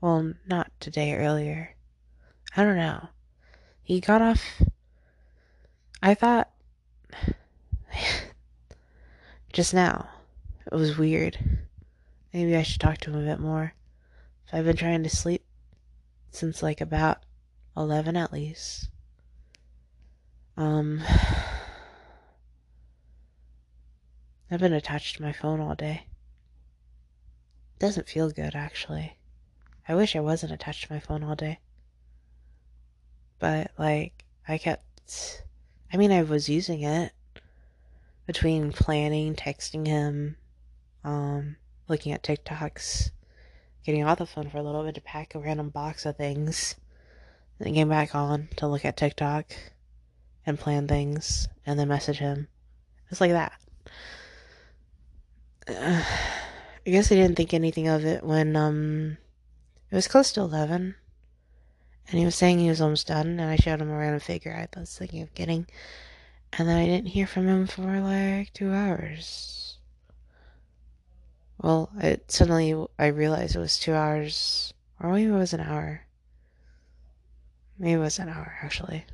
Well, 0.00 0.34
not 0.46 0.70
today 0.78 1.16
earlier. 1.16 1.74
I 2.56 2.62
don't 2.62 2.76
know. 2.76 3.08
He 3.82 3.98
got 4.00 4.22
off. 4.22 4.62
I 6.00 6.14
thought. 6.14 6.52
just 9.52 9.74
now. 9.74 10.08
It 10.70 10.76
was 10.76 10.96
weird. 10.96 11.36
Maybe 12.32 12.54
I 12.54 12.62
should 12.62 12.80
talk 12.80 12.98
to 12.98 13.10
him 13.10 13.20
a 13.20 13.28
bit 13.28 13.40
more. 13.40 13.74
I've 14.52 14.66
been 14.66 14.76
trying 14.76 15.02
to 15.02 15.10
sleep 15.10 15.44
since 16.30 16.62
like 16.62 16.80
about 16.80 17.24
11 17.76 18.16
at 18.16 18.32
least. 18.32 18.88
Um, 20.56 21.02
I've 24.52 24.60
been 24.60 24.74
attached 24.74 25.16
to 25.16 25.22
my 25.22 25.32
phone 25.32 25.60
all 25.60 25.74
day. 25.74 26.02
It 27.74 27.78
doesn't 27.78 28.06
feel 28.06 28.30
good, 28.30 28.54
actually. 28.54 29.16
I 29.88 29.94
wish 29.94 30.14
I 30.14 30.20
wasn't 30.20 30.52
attached 30.52 30.86
to 30.86 30.92
my 30.92 31.00
phone 31.00 31.24
all 31.24 31.34
day. 31.34 31.58
But, 33.38 33.70
like, 33.78 34.26
I 34.46 34.58
kept. 34.58 35.42
I 35.90 35.96
mean, 35.96 36.12
I 36.12 36.22
was 36.22 36.50
using 36.50 36.82
it 36.82 37.12
between 38.26 38.72
planning, 38.72 39.34
texting 39.34 39.86
him, 39.86 40.36
um, 41.02 41.56
looking 41.88 42.12
at 42.12 42.22
TikToks, 42.22 43.10
getting 43.86 44.04
off 44.04 44.18
the 44.18 44.26
phone 44.26 44.50
for 44.50 44.58
a 44.58 44.62
little 44.62 44.84
bit 44.84 44.96
to 44.96 45.00
pack 45.00 45.34
a 45.34 45.38
random 45.38 45.70
box 45.70 46.04
of 46.04 46.18
things, 46.18 46.76
then 47.58 47.72
came 47.72 47.88
back 47.88 48.14
on 48.14 48.48
to 48.56 48.68
look 48.68 48.84
at 48.84 48.98
TikTok 48.98 49.46
and 50.44 50.60
plan 50.60 50.86
things, 50.86 51.48
and 51.64 51.78
then 51.78 51.88
message 51.88 52.18
him. 52.18 52.48
It's 53.08 53.20
like 53.20 53.30
that. 53.30 53.54
Uh, 55.68 56.02
I 56.86 56.90
guess 56.90 57.12
I 57.12 57.14
didn't 57.14 57.36
think 57.36 57.54
anything 57.54 57.86
of 57.86 58.04
it 58.04 58.24
when 58.24 58.56
um 58.56 59.16
it 59.90 59.94
was 59.94 60.08
close 60.08 60.32
to 60.32 60.40
eleven, 60.40 60.96
and 62.08 62.18
he 62.18 62.24
was 62.24 62.34
saying 62.34 62.58
he 62.58 62.68
was 62.68 62.80
almost 62.80 63.06
done, 63.06 63.38
and 63.38 63.42
I 63.42 63.56
showed 63.56 63.80
him 63.80 63.90
a 63.90 63.96
random 63.96 64.20
figure 64.20 64.52
I 64.52 64.80
was 64.80 64.96
thinking 64.96 65.22
of 65.22 65.34
getting, 65.34 65.66
and 66.52 66.68
then 66.68 66.76
I 66.76 66.86
didn't 66.86 67.10
hear 67.10 67.26
from 67.26 67.46
him 67.46 67.66
for 67.68 68.00
like 68.00 68.52
two 68.52 68.72
hours. 68.72 69.78
Well, 71.58 71.90
it 72.00 72.32
suddenly 72.32 72.74
I 72.98 73.06
realized 73.06 73.54
it 73.54 73.60
was 73.60 73.78
two 73.78 73.94
hours, 73.94 74.74
or 74.98 75.12
maybe 75.12 75.30
it 75.30 75.34
was 75.34 75.52
an 75.52 75.60
hour. 75.60 76.02
Maybe 77.78 77.92
it 77.92 77.98
was 77.98 78.18
an 78.18 78.28
hour 78.28 78.56
actually. 78.62 79.04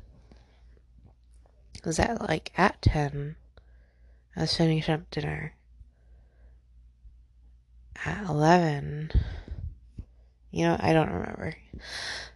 It 1.75 1.85
was 1.85 1.99
at 1.99 2.19
like 2.27 2.51
at 2.57 2.81
ten. 2.81 3.35
I 4.35 4.41
was 4.41 4.57
finishing 4.57 4.95
up 4.95 5.11
dinner. 5.11 5.53
At 8.05 8.29
eleven. 8.29 9.11
You 10.51 10.65
know, 10.65 10.77
I 10.79 10.93
don't 10.93 11.11
remember. 11.11 11.55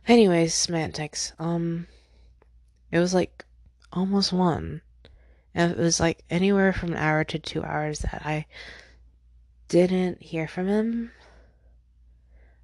Anyways, 0.07 0.53
semantics. 0.53 1.33
Um, 1.39 1.87
it 2.91 2.99
was 2.99 3.13
like 3.13 3.45
almost 3.91 4.33
one. 4.33 4.81
And 5.55 5.71
it 5.71 5.77
was 5.77 5.99
like 5.99 6.23
anywhere 6.29 6.73
from 6.73 6.91
an 6.91 6.97
hour 6.97 7.23
to 7.23 7.39
two 7.39 7.63
hours 7.63 7.99
that 7.99 8.23
I 8.25 8.45
didn't 9.67 10.21
hear 10.21 10.47
from 10.47 10.67
him. 10.67 11.11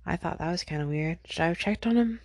I 0.05 0.15
thought 0.15 0.39
that 0.39 0.51
was 0.51 0.63
kind 0.63 0.81
of 0.81 0.89
weird. 0.89 1.19
Should 1.25 1.41
I 1.41 1.47
have 1.47 1.59
checked 1.59 1.85
on 1.85 1.95
him? 1.95 2.19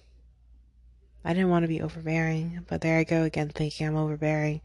I 1.24 1.32
didn't 1.32 1.50
want 1.50 1.64
to 1.64 1.68
be 1.68 1.80
overbearing, 1.80 2.64
but 2.68 2.80
there 2.80 2.98
I 2.98 3.04
go 3.04 3.22
again 3.22 3.48
thinking 3.48 3.86
I'm 3.86 3.96
overbearing 3.96 4.60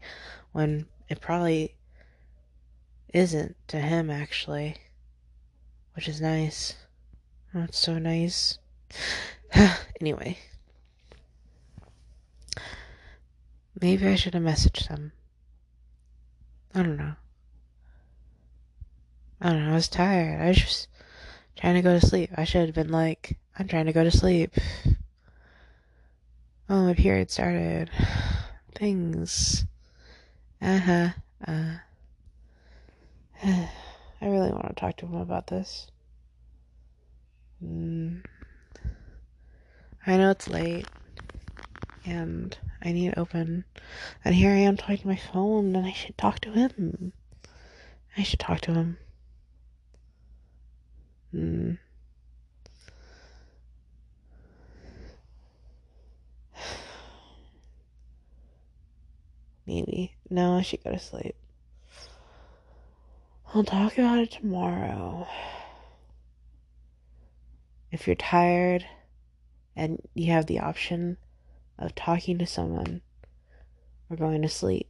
when 0.52 0.86
it 1.08 1.20
probably 1.20 1.74
isn't 3.12 3.56
to 3.68 3.78
him 3.78 4.10
actually. 4.10 4.76
Which 5.94 6.08
is 6.08 6.20
nice. 6.20 6.74
That's 7.52 7.78
so 7.78 7.98
nice. 7.98 8.58
anyway. 10.00 10.38
Maybe 13.80 14.06
I 14.06 14.14
should 14.14 14.34
have 14.34 14.42
messaged 14.42 14.88
them. 14.88 15.12
I 16.74 16.82
don't 16.82 16.96
know. 16.96 17.14
I 19.40 19.50
don't 19.50 19.64
know, 19.64 19.72
I 19.72 19.74
was 19.74 19.88
tired. 19.88 20.40
I 20.40 20.48
was 20.48 20.58
just 20.58 20.88
trying 21.56 21.74
to 21.74 21.82
go 21.82 21.98
to 21.98 22.06
sleep. 22.06 22.30
I 22.36 22.44
should 22.44 22.66
have 22.66 22.74
been 22.74 22.92
like, 22.92 23.38
I'm 23.58 23.68
trying 23.68 23.86
to 23.86 23.92
go 23.92 24.04
to 24.04 24.10
sleep. 24.10 24.52
Oh, 26.68 26.84
my 26.84 26.94
period 26.94 27.30
started. 27.30 27.90
Things. 28.74 29.64
Uh 30.62 30.78
huh. 30.78 31.08
Uh. 33.42 33.66
I 34.20 34.26
really 34.26 34.50
want 34.50 34.68
to 34.68 34.74
talk 34.74 34.96
to 34.98 35.06
him 35.06 35.14
about 35.14 35.46
this. 35.46 35.86
Mm. 37.64 38.22
I 40.06 40.16
know 40.16 40.30
it's 40.30 40.48
late, 40.48 40.86
and 42.04 42.56
I 42.82 42.92
need 42.92 43.12
to 43.12 43.18
open. 43.20 43.64
And 44.24 44.34
here 44.34 44.50
I 44.50 44.56
am 44.58 44.76
talking 44.76 44.98
to 44.98 45.08
my 45.08 45.16
phone, 45.16 45.74
and 45.74 45.86
I 45.86 45.92
should 45.92 46.18
talk 46.18 46.40
to 46.40 46.52
him. 46.52 47.12
I 48.16 48.22
should 48.22 48.40
talk 48.40 48.60
to 48.62 48.72
him. 48.74 48.98
Hmm. 51.30 51.72
Maybe. 59.66 60.16
No, 60.28 60.56
I 60.56 60.62
should 60.62 60.84
go 60.84 60.90
to 60.90 60.98
sleep. 60.98 61.36
I'll 63.52 63.64
talk 63.64 63.98
about 63.98 64.20
it 64.20 64.30
tomorrow. 64.30 65.26
If 67.90 68.06
you're 68.06 68.14
tired 68.14 68.86
and 69.74 70.00
you 70.14 70.30
have 70.30 70.46
the 70.46 70.60
option 70.60 71.16
of 71.76 71.96
talking 71.96 72.38
to 72.38 72.46
someone 72.46 73.00
or 74.08 74.16
going 74.16 74.42
to 74.42 74.48
sleep, 74.48 74.88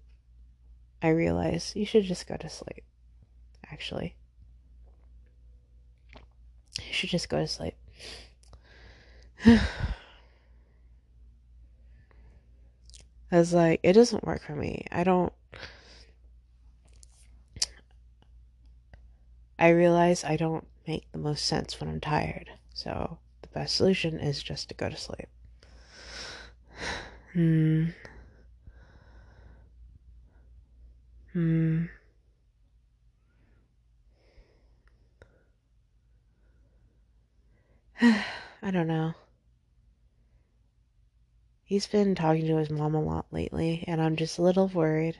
I 1.00 1.08
realize 1.08 1.72
you 1.74 1.86
should 1.86 2.04
just 2.04 2.26
go 2.26 2.36
to 2.36 2.50
sleep, 2.50 2.84
actually. 3.70 4.14
You 6.86 6.92
should 6.92 7.08
just 7.08 7.30
go 7.30 7.38
to 7.38 7.48
sleep. 7.48 7.76
I 9.46 9.60
was 13.30 13.54
like, 13.54 13.80
it 13.82 13.94
doesn't 13.94 14.26
work 14.26 14.42
for 14.42 14.54
me. 14.54 14.84
I 14.92 15.02
don't. 15.02 15.32
I 19.60 19.68
realize 19.68 20.24
I 20.24 20.36
don't 20.36 20.66
make 20.88 21.12
the 21.12 21.18
most 21.18 21.44
sense 21.44 21.78
when 21.78 21.90
I'm 21.90 22.00
tired. 22.00 22.50
So 22.72 23.18
the 23.42 23.48
best 23.48 23.76
solution 23.76 24.18
is 24.18 24.42
just 24.42 24.70
to 24.70 24.74
go 24.74 24.88
to 24.88 24.96
sleep. 24.96 25.28
Hmm. 27.32 27.90
Hmm. 31.32 31.84
I 38.02 38.70
don't 38.72 38.88
know. 38.88 39.14
He's 41.62 41.86
been 41.86 42.16
talking 42.16 42.46
to 42.48 42.56
his 42.56 42.68
mom 42.68 42.96
a 42.96 43.00
lot 43.00 43.26
lately, 43.30 43.84
and 43.86 44.02
I'm 44.02 44.16
just 44.16 44.38
a 44.38 44.42
little 44.42 44.66
worried 44.66 45.18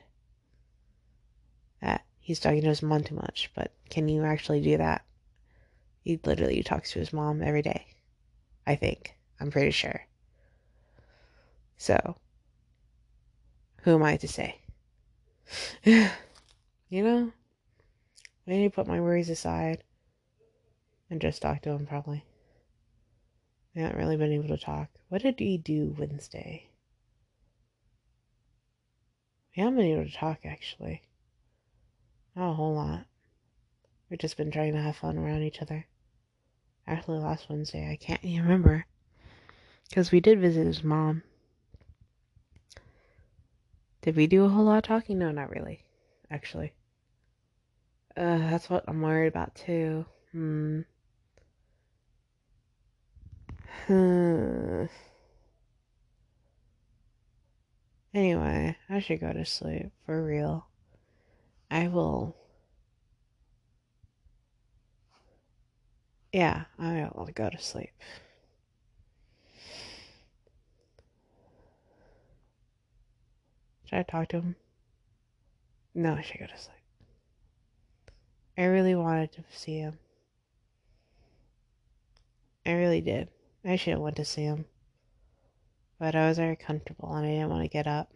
that 1.81 2.05
he's 2.31 2.39
talking 2.39 2.63
to 2.63 2.69
his 2.69 2.81
mom 2.81 3.03
too 3.03 3.17
much. 3.17 3.51
But 3.57 3.73
can 3.89 4.09
you 4.09 4.23
actually 4.23 4.61
do 4.61 4.77
that? 4.77 5.05
He 6.05 6.21
literally 6.25 6.63
talks 6.63 6.93
to 6.93 7.01
his 7.01 7.13
mom 7.13 7.43
every 7.43 7.61
day. 7.61 7.87
I 8.65 8.77
think. 8.77 9.17
I'm 9.41 9.51
pretty 9.51 9.73
sure. 9.73 10.07
So, 11.77 12.17
who 13.83 13.97
am 13.97 14.05
I 14.05 14.17
to 14.19 14.29
say? 14.29 14.61
you 15.85 17.03
know, 17.03 17.33
I 18.47 18.51
need 18.51 18.69
to 18.69 18.77
put 18.77 18.87
my 18.87 19.01
worries 19.01 19.29
aside 19.29 19.83
and 21.11 21.21
just 21.21 21.43
talk 21.43 21.63
to 21.63 21.71
him, 21.71 21.85
probably. 21.85 22.25
I 23.75 23.81
haven't 23.81 23.99
really 23.99 24.17
been 24.17 24.33
able 24.33 24.57
to 24.57 24.57
talk. 24.57 24.89
What 25.09 25.23
did 25.23 25.41
he 25.41 25.59
do 25.59 25.97
Wednesday? 25.99 26.69
We 29.57 29.65
haven't 29.65 29.79
been 29.79 29.87
able 29.87 30.05
to 30.05 30.13
talk, 30.13 30.41
actually. 30.45 31.03
Not 32.35 32.51
a 32.51 32.55
whole 32.55 32.75
lot. 32.75 33.07
We've 34.09 34.19
just 34.19 34.37
been 34.37 34.51
trying 34.51 34.73
to 34.73 34.83
have 34.83 34.97
fun 34.97 35.19
around 35.19 35.43
each 35.43 35.63
other. 35.63 35.87
Actually, 36.87 37.19
last 37.19 37.49
Wednesday, 37.49 37.89
I 37.91 37.97
can't 37.97 38.25
even 38.25 38.43
remember. 38.43 38.87
Because 39.89 40.11
we 40.11 40.21
did 40.21 40.41
visit 40.41 40.67
his 40.67 40.83
mom. 40.83 41.23
Did 44.03 44.17
we 44.17 44.27
do 44.27 44.45
a 44.45 44.49
whole 44.49 44.65
lot 44.65 44.79
of 44.79 44.85
talking? 44.85 45.19
No, 45.19 45.31
not 45.31 45.51
really. 45.51 45.85
Actually. 46.31 46.73
Uh, 48.17 48.39
that's 48.39 48.71
what 48.71 48.85
I'm 48.89 49.03
worried 49.03 49.29
about 49.29 49.55
too. 49.55 50.07
Hmm. 50.33 50.81
Hmm. 53.87 54.85
Anyway, 58.13 58.77
I 58.89 59.01
should 59.01 59.21
go 59.21 59.33
to 59.33 59.45
sleep 59.45 59.93
for 60.05 60.25
real. 60.25 60.67
I 61.71 61.87
will. 61.87 62.35
Yeah, 66.33 66.65
I 66.79 67.09
will 67.15 67.29
go 67.33 67.49
to 67.49 67.59
sleep. 67.59 67.91
Should 73.85 73.99
I 73.99 74.03
talk 74.03 74.29
to 74.29 74.41
him? 74.41 74.57
No, 75.95 76.15
I 76.15 76.23
should 76.23 76.41
go 76.41 76.47
to 76.47 76.59
sleep. 76.59 76.77
I 78.57 78.65
really 78.65 78.95
wanted 78.95 79.33
to 79.33 79.45
see 79.51 79.79
him. 79.79 79.99
I 82.67 82.73
really 82.73 83.01
did. 83.01 83.29
I 83.65 83.77
should 83.77 83.93
have 83.93 84.01
went 84.01 84.17
to 84.17 84.25
see 84.25 84.43
him. 84.43 84.67
But 85.99 86.15
I 86.15 86.29
was 86.29 86.39
very 86.39 86.57
comfortable 86.57 87.13
and 87.15 87.27
I 87.27 87.31
didn't 87.31 87.51
want 87.51 87.63
to 87.63 87.69
get 87.69 87.87
up. 87.87 88.13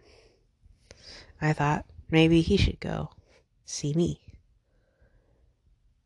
I 1.41 1.53
thought 1.53 1.87
maybe 2.11 2.41
he 2.41 2.57
should 2.57 2.81
go 2.81 3.11
see 3.65 3.95
me. 3.95 4.21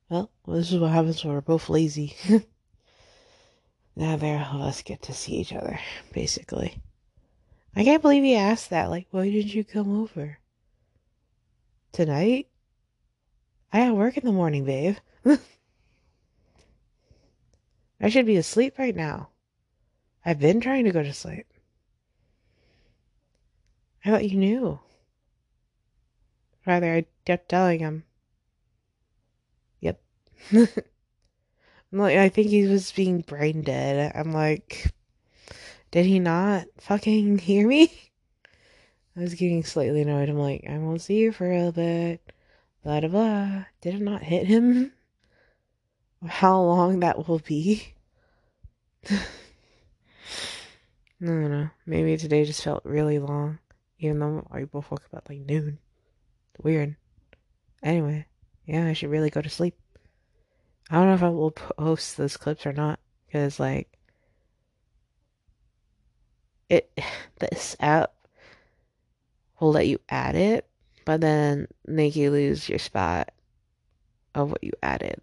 Well, 0.09 0.31
this 0.47 0.73
is 0.73 0.79
what 0.79 0.91
happens 0.91 1.23
when 1.25 1.35
we're 1.35 1.41
both 1.41 1.69
lazy. 1.69 2.17
Neither 3.97 4.37
of 4.37 4.61
us 4.61 4.83
get 4.83 5.03
to 5.03 5.13
see 5.13 5.33
each 5.33 5.53
other, 5.53 5.79
basically. 6.13 6.81
I 7.75 7.85
can't 7.85 8.01
believe 8.01 8.23
he 8.23 8.37
asked 8.37 8.71
that. 8.71 8.91
Like, 8.91 9.09
why 9.11 9.29
didn't 9.29 9.55
you 9.55 9.65
come 9.65 10.01
over? 10.01 10.39
Tonight? 11.93 12.49
I 13.73 13.81
have 13.81 13.95
work 13.95 14.17
in 14.17 14.25
the 14.25 14.33
morning, 14.33 14.65
babe. 14.65 14.97
I 18.01 18.09
should 18.09 18.27
be 18.27 18.37
asleep 18.37 18.79
right 18.79 18.95
now. 18.97 19.31
I've 20.25 20.39
been 20.39 20.61
trying 20.61 20.85
to 20.85 20.93
go 20.93 21.03
to 21.03 21.13
sleep. 21.13 21.47
I 24.05 24.11
thought 24.11 24.29
you 24.29 24.39
knew. 24.39 24.79
Rather, 26.69 26.93
I 26.93 27.07
kept 27.25 27.49
telling 27.49 27.81
him. 27.81 28.05
Yep. 29.81 30.01
I'm 30.53 30.69
like, 31.93 32.19
I 32.19 32.29
think 32.29 32.49
he 32.49 32.67
was 32.67 32.93
being 32.93 33.23
brain 33.23 33.63
dead. 33.63 34.13
I'm 34.15 34.33
like, 34.33 34.93
did 35.91 36.05
he 36.05 36.19
not 36.19 36.67
fucking 36.77 37.39
hear 37.49 37.67
me? 37.67 37.91
I 39.17 39.21
was 39.21 39.33
getting 39.33 39.65
slightly 39.65 40.03
annoyed. 40.03 40.29
I'm 40.29 40.39
like, 40.39 40.67
I 40.69 40.77
won't 40.77 41.01
see 41.01 41.17
you 41.17 41.33
for 41.33 41.51
a 41.51 41.73
bit. 41.73 42.21
Blah, 42.85 43.01
blah, 43.01 43.09
blah. 43.09 43.65
Did 43.81 43.95
it 43.95 44.03
not 44.03 44.23
hit 44.23 44.47
him? 44.47 44.93
How 46.27 46.61
long 46.61 47.01
that 47.01 47.27
will 47.27 47.39
be? 47.39 47.95
No, 51.19 51.33
no, 51.33 51.49
no. 51.49 51.71
Maybe 51.87 52.17
today 52.19 52.45
just 52.45 52.63
felt 52.63 52.85
really 52.85 53.19
long, 53.19 53.59
even 53.99 54.19
though 54.19 54.47
I 54.53 54.65
both 54.65 54.91
woke 54.91 55.05
up 55.07 55.25
at 55.25 55.31
like 55.31 55.41
noon. 55.41 55.79
Weird. 56.63 56.97
Anyway, 57.83 58.27
yeah, 58.67 58.87
I 58.87 58.93
should 58.93 59.11
really 59.11 59.31
go 59.31 59.41
to 59.41 59.49
sleep. 59.49 59.75
I 60.91 60.97
don't 60.97 61.07
know 61.07 61.15
if 61.15 61.23
I 61.23 61.29
will 61.29 61.51
post 61.51 62.17
those 62.17 62.37
clips 62.37 62.67
or 62.67 62.73
not, 62.73 62.99
because 63.27 63.61
like 63.61 63.89
it, 66.69 66.91
this 67.39 67.77
app 67.81 68.13
will 69.61 69.73
let 69.73 69.87
you 69.87 70.01
add 70.09 70.35
it, 70.35 70.69
but 71.05 71.21
then 71.21 71.69
make 71.87 72.17
you 72.17 72.31
lose 72.31 72.69
your 72.69 72.79
spot 72.79 73.31
of 74.35 74.51
what 74.51 74.65
you 74.65 74.73
added. 74.83 75.23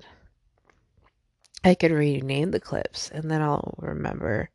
I 1.64 1.74
could 1.74 1.92
rename 1.92 2.52
the 2.52 2.60
clips, 2.60 3.10
and 3.10 3.30
then 3.30 3.42
I'll 3.42 3.76
remember 3.80 4.50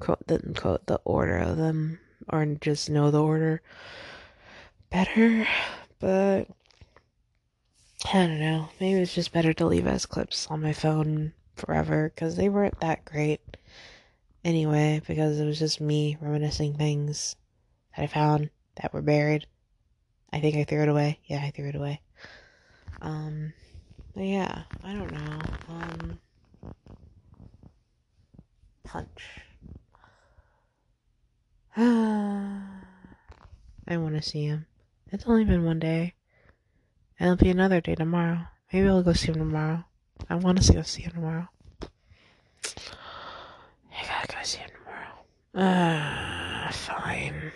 quote 0.00 0.26
then 0.26 0.54
quote 0.56 0.86
the 0.86 1.00
order 1.04 1.38
of 1.38 1.56
them 1.56 1.98
or 2.28 2.44
just 2.60 2.90
know 2.90 3.10
the 3.10 3.22
order 3.22 3.62
better 4.90 5.46
but 6.00 6.48
I 8.06 8.12
don't 8.12 8.40
know. 8.40 8.68
Maybe 8.80 9.00
it's 9.00 9.14
just 9.14 9.32
better 9.32 9.52
to 9.54 9.66
leave 9.66 9.86
as 9.86 10.06
clips 10.06 10.46
on 10.48 10.62
my 10.62 10.72
phone 10.72 11.32
forever 11.56 12.12
because 12.14 12.36
they 12.36 12.48
weren't 12.48 12.80
that 12.80 13.04
great 13.04 13.40
anyway, 14.44 15.00
because 15.06 15.40
it 15.40 15.46
was 15.46 15.58
just 15.58 15.80
me 15.80 16.16
reminiscing 16.20 16.74
things 16.74 17.36
that 17.96 18.02
I 18.02 18.06
found 18.06 18.50
that 18.76 18.92
were 18.92 19.02
buried. 19.02 19.46
I 20.32 20.40
think 20.40 20.56
I 20.56 20.64
threw 20.64 20.82
it 20.82 20.88
away. 20.88 21.20
Yeah, 21.26 21.42
I 21.42 21.50
threw 21.50 21.68
it 21.68 21.76
away. 21.76 22.00
Um, 23.00 23.52
but 24.14 24.24
yeah, 24.24 24.62
I 24.82 24.92
don't 24.92 25.12
know. 25.12 25.38
Um, 25.68 26.18
punch. 28.84 29.40
I 31.76 32.60
want 33.96 34.14
to 34.14 34.22
see 34.22 34.44
him. 34.44 34.66
It's 35.14 35.26
only 35.28 35.44
been 35.44 35.64
one 35.64 35.78
day. 35.78 36.14
And 37.20 37.30
it'll 37.30 37.44
be 37.44 37.48
another 37.48 37.80
day 37.80 37.94
tomorrow. 37.94 38.48
Maybe 38.72 38.88
I'll 38.88 39.04
go 39.04 39.12
see 39.12 39.28
him 39.28 39.36
tomorrow. 39.36 39.84
I 40.28 40.34
want 40.34 40.60
to 40.60 40.72
go 40.72 40.82
see 40.82 41.02
him 41.02 41.12
tomorrow. 41.12 41.48
I 43.92 44.02
gotta 44.08 44.26
go 44.26 44.42
see 44.42 44.58
him 44.58 44.70
tomorrow. 44.74 45.14
Uh, 45.54 46.72
fine. 46.72 47.52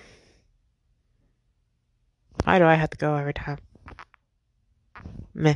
Why 2.44 2.60
do 2.60 2.64
I 2.64 2.74
have 2.74 2.90
to 2.90 2.96
go 2.96 3.16
every 3.16 3.34
time? 3.34 3.58
Meh. 5.34 5.54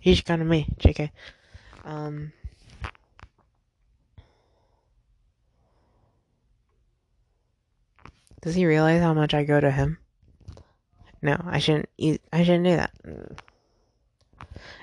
He's 0.00 0.20
kind 0.20 0.42
of 0.42 0.48
me, 0.48 0.68
JK. 0.78 1.12
Um. 1.82 2.32
Does 8.42 8.54
he 8.54 8.66
realize 8.66 9.00
how 9.00 9.14
much 9.14 9.32
I 9.32 9.42
go 9.42 9.58
to 9.58 9.70
him? 9.70 9.96
No, 11.22 11.40
I 11.46 11.58
shouldn't. 11.58 11.88
Eat, 11.96 12.20
I 12.32 12.44
shouldn't 12.44 12.64
do 12.64 12.76
that. 12.76 12.92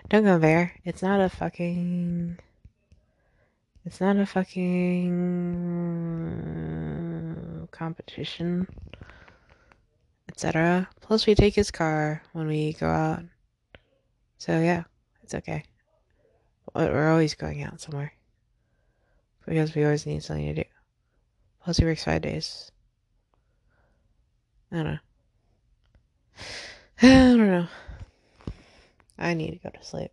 Don't 0.10 0.24
go 0.24 0.40
there. 0.40 0.74
It's 0.84 1.02
not 1.02 1.22
a 1.22 1.30
fucking. 1.30 2.38
It's 3.86 4.00
not 4.00 4.18
a 4.18 4.26
fucking 4.26 5.14
competition, 7.72 8.68
etc. 10.30 10.88
Plus, 11.02 11.28
we 11.28 11.36
take 11.36 11.54
his 11.56 11.70
car 11.72 12.24
when 12.32 12.48
we 12.48 12.74
go 12.74 12.88
out. 12.88 13.24
So 14.38 14.60
yeah, 14.60 14.84
it's 15.24 15.34
okay. 15.36 15.64
But 16.74 16.92
we're 16.92 17.12
always 17.12 17.36
going 17.36 17.62
out 17.64 17.82
somewhere 17.82 18.14
because 19.46 19.76
we 19.76 19.84
always 19.84 20.06
need 20.06 20.24
something 20.24 20.56
to 20.56 20.64
do. 20.64 20.70
Plus, 21.64 21.78
he 21.78 21.86
works 21.86 22.04
five 22.04 22.22
days. 22.22 22.72
I 24.72 24.76
don't 24.78 24.86
know. 24.86 24.98
I 27.02 27.08
don't 27.08 27.48
know. 27.48 27.68
I 29.18 29.34
need 29.34 29.52
to 29.52 29.58
go 29.58 29.70
to 29.70 29.84
sleep. 29.84 30.12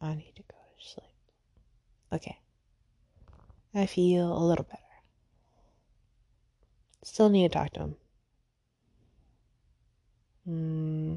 I 0.00 0.14
need 0.14 0.32
to 0.36 0.42
go 0.42 0.56
to 0.56 0.88
sleep. 0.88 1.06
Okay. 2.12 2.38
I 3.74 3.86
feel 3.86 4.32
a 4.32 4.44
little 4.44 4.64
better. 4.64 4.82
Still 7.02 7.28
need 7.28 7.50
to 7.50 7.58
talk 7.58 7.72
to 7.74 7.80
him. 7.80 7.96
Hmm. 10.44 11.16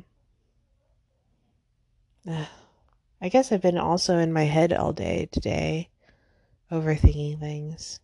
I 3.21 3.29
guess 3.29 3.51
I've 3.51 3.61
been 3.61 3.77
also 3.77 4.17
in 4.17 4.33
my 4.33 4.43
head 4.43 4.73
all 4.73 4.93
day 4.93 5.29
today, 5.31 5.89
overthinking 6.71 7.39
things. 7.39 7.99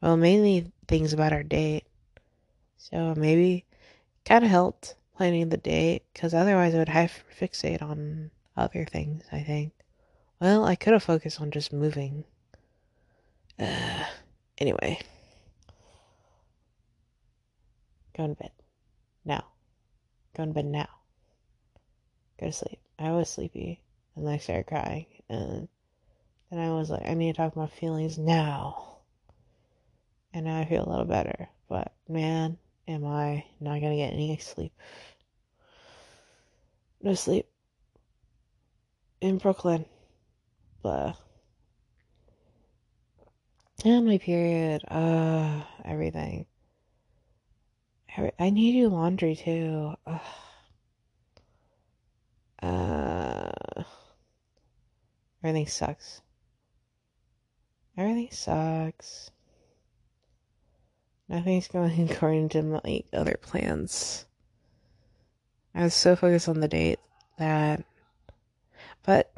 Well, 0.00 0.16
mainly 0.16 0.72
things 0.86 1.12
about 1.12 1.32
our 1.32 1.42
date. 1.42 1.84
So 2.78 3.14
maybe 3.16 3.66
kind 4.28 4.44
of 4.44 4.50
helped 4.50 4.94
planning 5.16 5.48
the 5.48 5.56
date 5.56 6.02
because 6.12 6.34
otherwise 6.34 6.74
I 6.74 6.78
would 6.78 6.90
have 6.90 7.12
fixate 7.40 7.80
on 7.80 8.30
other 8.56 8.84
things, 8.84 9.24
I 9.32 9.40
think. 9.40 9.72
Well, 10.38 10.66
I 10.66 10.76
could 10.76 10.92
have 10.92 11.02
focused 11.02 11.40
on 11.40 11.50
just 11.50 11.72
moving. 11.72 12.24
Uh, 13.58 14.04
anyway. 14.58 15.00
Go 18.16 18.26
to 18.26 18.34
bed. 18.34 18.50
Now. 19.24 19.44
Go 20.36 20.44
to 20.44 20.52
bed 20.52 20.66
now. 20.66 20.88
Go 22.38 22.46
to 22.46 22.52
sleep. 22.52 22.80
I 22.98 23.12
was 23.12 23.30
sleepy 23.30 23.80
and 24.14 24.28
I 24.28 24.36
started 24.36 24.66
crying 24.66 25.06
and 25.30 25.68
then 26.50 26.60
I 26.60 26.70
was 26.70 26.90
like, 26.90 27.06
I 27.06 27.14
need 27.14 27.32
to 27.32 27.36
talk 27.36 27.56
about 27.56 27.72
feelings 27.72 28.18
now. 28.18 28.98
And 30.34 30.44
now 30.44 30.60
I 30.60 30.66
feel 30.66 30.86
a 30.86 30.90
little 30.90 31.04
better. 31.06 31.48
But 31.68 31.92
man, 32.08 32.58
am 32.88 33.04
I 33.04 33.44
not 33.60 33.80
gonna 33.80 33.96
get 33.96 34.12
any 34.12 34.36
sleep. 34.38 34.72
No 37.00 37.14
sleep. 37.14 37.46
In 39.20 39.38
Brooklyn. 39.38 39.84
Blah. 40.82 41.14
And 43.84 44.06
my 44.06 44.18
period. 44.18 44.82
Uh 44.88 45.62
everything. 45.84 46.46
I 48.38 48.50
need 48.50 48.72
to 48.72 48.78
do 48.80 48.88
laundry 48.88 49.36
too. 49.36 49.94
Ugh. 50.06 50.20
Uh, 52.60 53.50
everything 55.44 55.68
sucks. 55.68 56.20
Everything 57.96 58.28
sucks. 58.32 59.30
Nothing's 61.28 61.68
going 61.68 62.10
according 62.10 62.48
to 62.50 62.62
my 62.62 63.02
other 63.12 63.36
plans. 63.40 64.24
I 65.74 65.84
was 65.84 65.94
so 65.94 66.16
focused 66.16 66.48
on 66.48 66.60
the 66.60 66.68
date 66.68 66.98
that, 67.38 67.84
but 69.04 69.32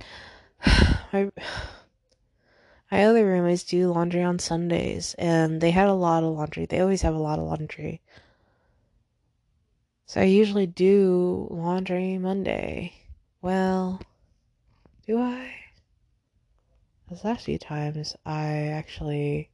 my 1.12 1.30
my 2.93 3.05
other 3.05 3.26
roommates 3.26 3.64
do 3.64 3.91
laundry 3.93 4.22
on 4.22 4.38
Sundays, 4.38 5.14
and 5.18 5.61
they 5.61 5.70
had 5.70 5.88
a 5.88 5.95
lot 5.95 6.22
of 6.22 6.34
laundry. 6.34 6.66
They 6.66 6.80
always 6.80 7.03
have 7.03 7.14
a 7.14 7.18
lot 7.18 7.38
of 7.38 7.47
laundry. 7.47 8.01
So 10.07 10.20
I 10.20 10.24
usually 10.24 10.66
do 10.66 11.47
laundry 11.51 12.18
Monday. 12.18 12.95
Well, 13.43 14.01
do 15.07 15.18
I? 15.18 15.55
The 17.09 17.20
last 17.22 17.45
few 17.45 17.59
times 17.59 18.16
I 18.24 18.68
actually 18.68 19.51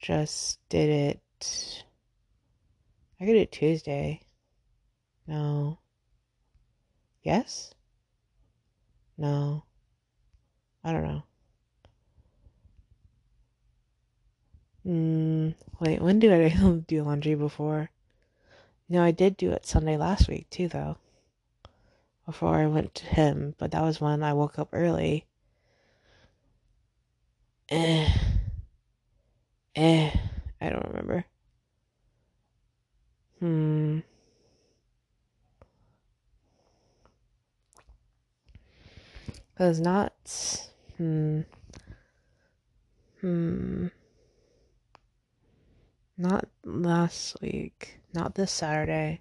just 0.00 0.58
did 0.68 0.88
it. 0.88 1.84
I 3.20 3.26
do 3.26 3.34
it 3.34 3.52
Tuesday. 3.52 4.22
No. 5.26 5.78
Yes? 7.22 7.74
No. 9.18 9.64
I 10.82 10.92
don't 10.92 11.04
know. 11.04 11.22
Hmm. 14.84 15.50
Wait, 15.78 16.00
when 16.00 16.18
did 16.18 16.32
I 16.32 16.48
do 16.86 17.02
laundry 17.02 17.34
before? 17.34 17.90
No, 18.88 19.02
I 19.02 19.10
did 19.10 19.36
do 19.36 19.52
it 19.52 19.66
Sunday 19.66 19.96
last 19.96 20.28
week 20.28 20.48
too, 20.50 20.68
though. 20.68 20.96
Before 22.24 22.56
I 22.56 22.66
went 22.66 22.94
to 22.96 23.06
him, 23.06 23.54
but 23.58 23.70
that 23.72 23.82
was 23.82 24.00
when 24.00 24.22
I 24.22 24.32
woke 24.32 24.58
up 24.58 24.70
early. 24.72 25.26
Eh. 27.72 28.29
Eh. 29.76 30.10
I 30.60 30.68
don't 30.68 30.86
remember. 30.88 31.24
Hmm. 33.38 34.00
Was 39.58 39.80
not. 39.80 40.12
Hmm. 40.96 41.42
Hmm. 43.20 43.88
Not 46.16 46.48
last 46.64 47.40
week. 47.40 48.00
Not 48.12 48.34
this 48.34 48.50
Saturday. 48.50 49.20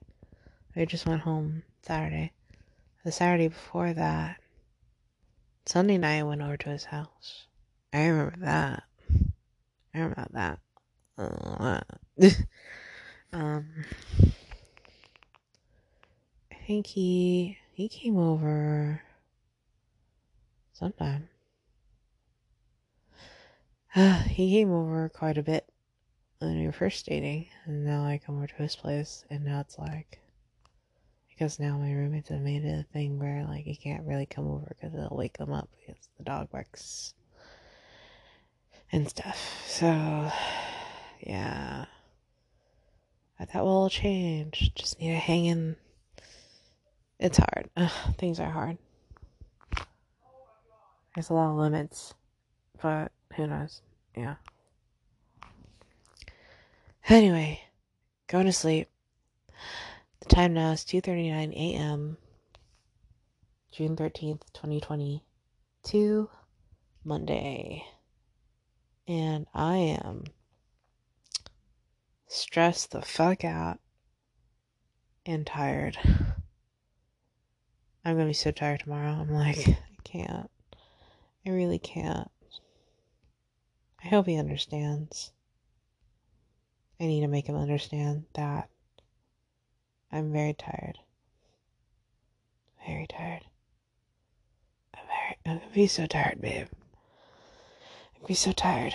I 0.75 0.85
just 0.85 1.05
went 1.05 1.21
home 1.21 1.63
Saturday. 1.81 2.31
The 3.03 3.11
Saturday 3.11 3.49
before 3.49 3.93
that. 3.93 4.37
Sunday 5.65 5.97
night 5.97 6.19
I 6.19 6.23
went 6.23 6.41
over 6.41 6.57
to 6.57 6.69
his 6.69 6.85
house. 6.85 7.45
I 7.93 8.07
remember 8.07 8.35
that. 8.39 8.83
I 9.99 10.03
remember 10.03 10.27
that. 10.33 10.59
Um 13.31 13.67
I 16.51 16.55
think 16.65 16.87
he 16.87 17.57
he 17.73 17.87
came 17.87 18.17
over 18.17 19.03
sometime. 20.73 21.29
Uh, 23.95 24.19
he 24.23 24.51
came 24.51 24.71
over 24.71 25.09
quite 25.09 25.37
a 25.37 25.43
bit 25.43 25.69
when 26.39 26.57
we 26.57 26.65
were 26.65 26.71
first 26.71 27.05
dating, 27.05 27.47
and 27.65 27.85
now 27.85 28.03
I 28.03 28.19
come 28.23 28.37
over 28.37 28.47
to 28.47 28.55
his 28.55 28.75
place, 28.75 29.25
and 29.29 29.45
now 29.45 29.59
it's 29.59 29.77
like 29.77 30.19
because 31.29 31.59
now 31.59 31.77
my 31.77 31.93
roommates 31.93 32.29
have 32.29 32.41
made 32.41 32.65
it 32.65 32.79
a 32.79 32.93
thing 32.93 33.19
where 33.19 33.45
like 33.45 33.65
he 33.65 33.75
can't 33.75 34.07
really 34.07 34.25
come 34.25 34.47
over 34.47 34.67
because 34.69 34.93
it'll 34.95 35.15
wake 35.15 35.37
them 35.37 35.53
up 35.53 35.69
because 35.79 36.09
the 36.17 36.23
dog 36.23 36.49
barks 36.49 37.13
and 38.91 39.09
stuff. 39.09 39.63
So 39.67 40.31
yeah, 41.21 41.85
I 43.39 43.45
thought 43.45 43.65
well 43.65 43.85
it'll 43.85 43.89
change. 43.89 44.71
Just 44.75 44.99
need 44.99 45.09
to 45.09 45.15
hang 45.15 45.45
in. 45.45 45.75
It's 47.19 47.37
hard. 47.37 47.69
Ugh, 47.75 47.91
things 48.17 48.39
are 48.39 48.49
hard. 48.49 48.77
There's 51.15 51.29
a 51.29 51.33
lot 51.33 51.51
of 51.51 51.57
limits, 51.57 52.13
but 52.81 53.11
who 53.35 53.47
knows? 53.47 53.81
Yeah. 54.15 54.35
Anyway, 57.07 57.61
going 58.27 58.45
to 58.45 58.53
sleep. 58.53 58.87
The 60.19 60.27
time 60.27 60.53
now 60.53 60.71
is 60.71 60.85
2:39 60.85 61.53
a.m. 61.53 62.17
June 63.71 63.95
13th, 63.95 64.41
2022, 64.53 66.29
Monday. 67.03 67.85
And 69.09 69.47
I 69.55 69.77
am 69.77 70.25
stressed 72.27 72.91
the 72.91 73.01
fuck 73.01 73.43
out 73.43 73.79
and 75.25 75.47
tired. 75.47 75.97
I'm 78.05 78.17
to 78.19 78.25
be 78.25 78.33
so 78.33 78.51
tired 78.51 78.81
tomorrow. 78.81 79.13
I'm 79.13 79.33
like, 79.33 79.67
I 79.67 79.77
can't. 80.03 80.51
I 81.43 81.49
really 81.49 81.79
can't. 81.79 82.29
I 84.03 84.09
hope 84.09 84.27
he 84.27 84.37
understands. 84.37 85.31
I 86.99 87.07
need 87.07 87.21
to 87.21 87.27
make 87.27 87.47
him 87.47 87.55
understand 87.55 88.25
that 88.35 88.69
I'm 90.11 90.31
very 90.31 90.53
tired. 90.53 90.99
Very 92.85 93.07
tired. 93.07 93.41
I'm 94.93 95.07
very, 95.07 95.37
I'm 95.47 95.57
gonna 95.61 95.73
be 95.73 95.87
so 95.87 96.05
tired, 96.05 96.39
babe. 96.39 96.67
I'm 98.21 98.27
be 98.27 98.33
so 98.33 98.51
tired. 98.51 98.93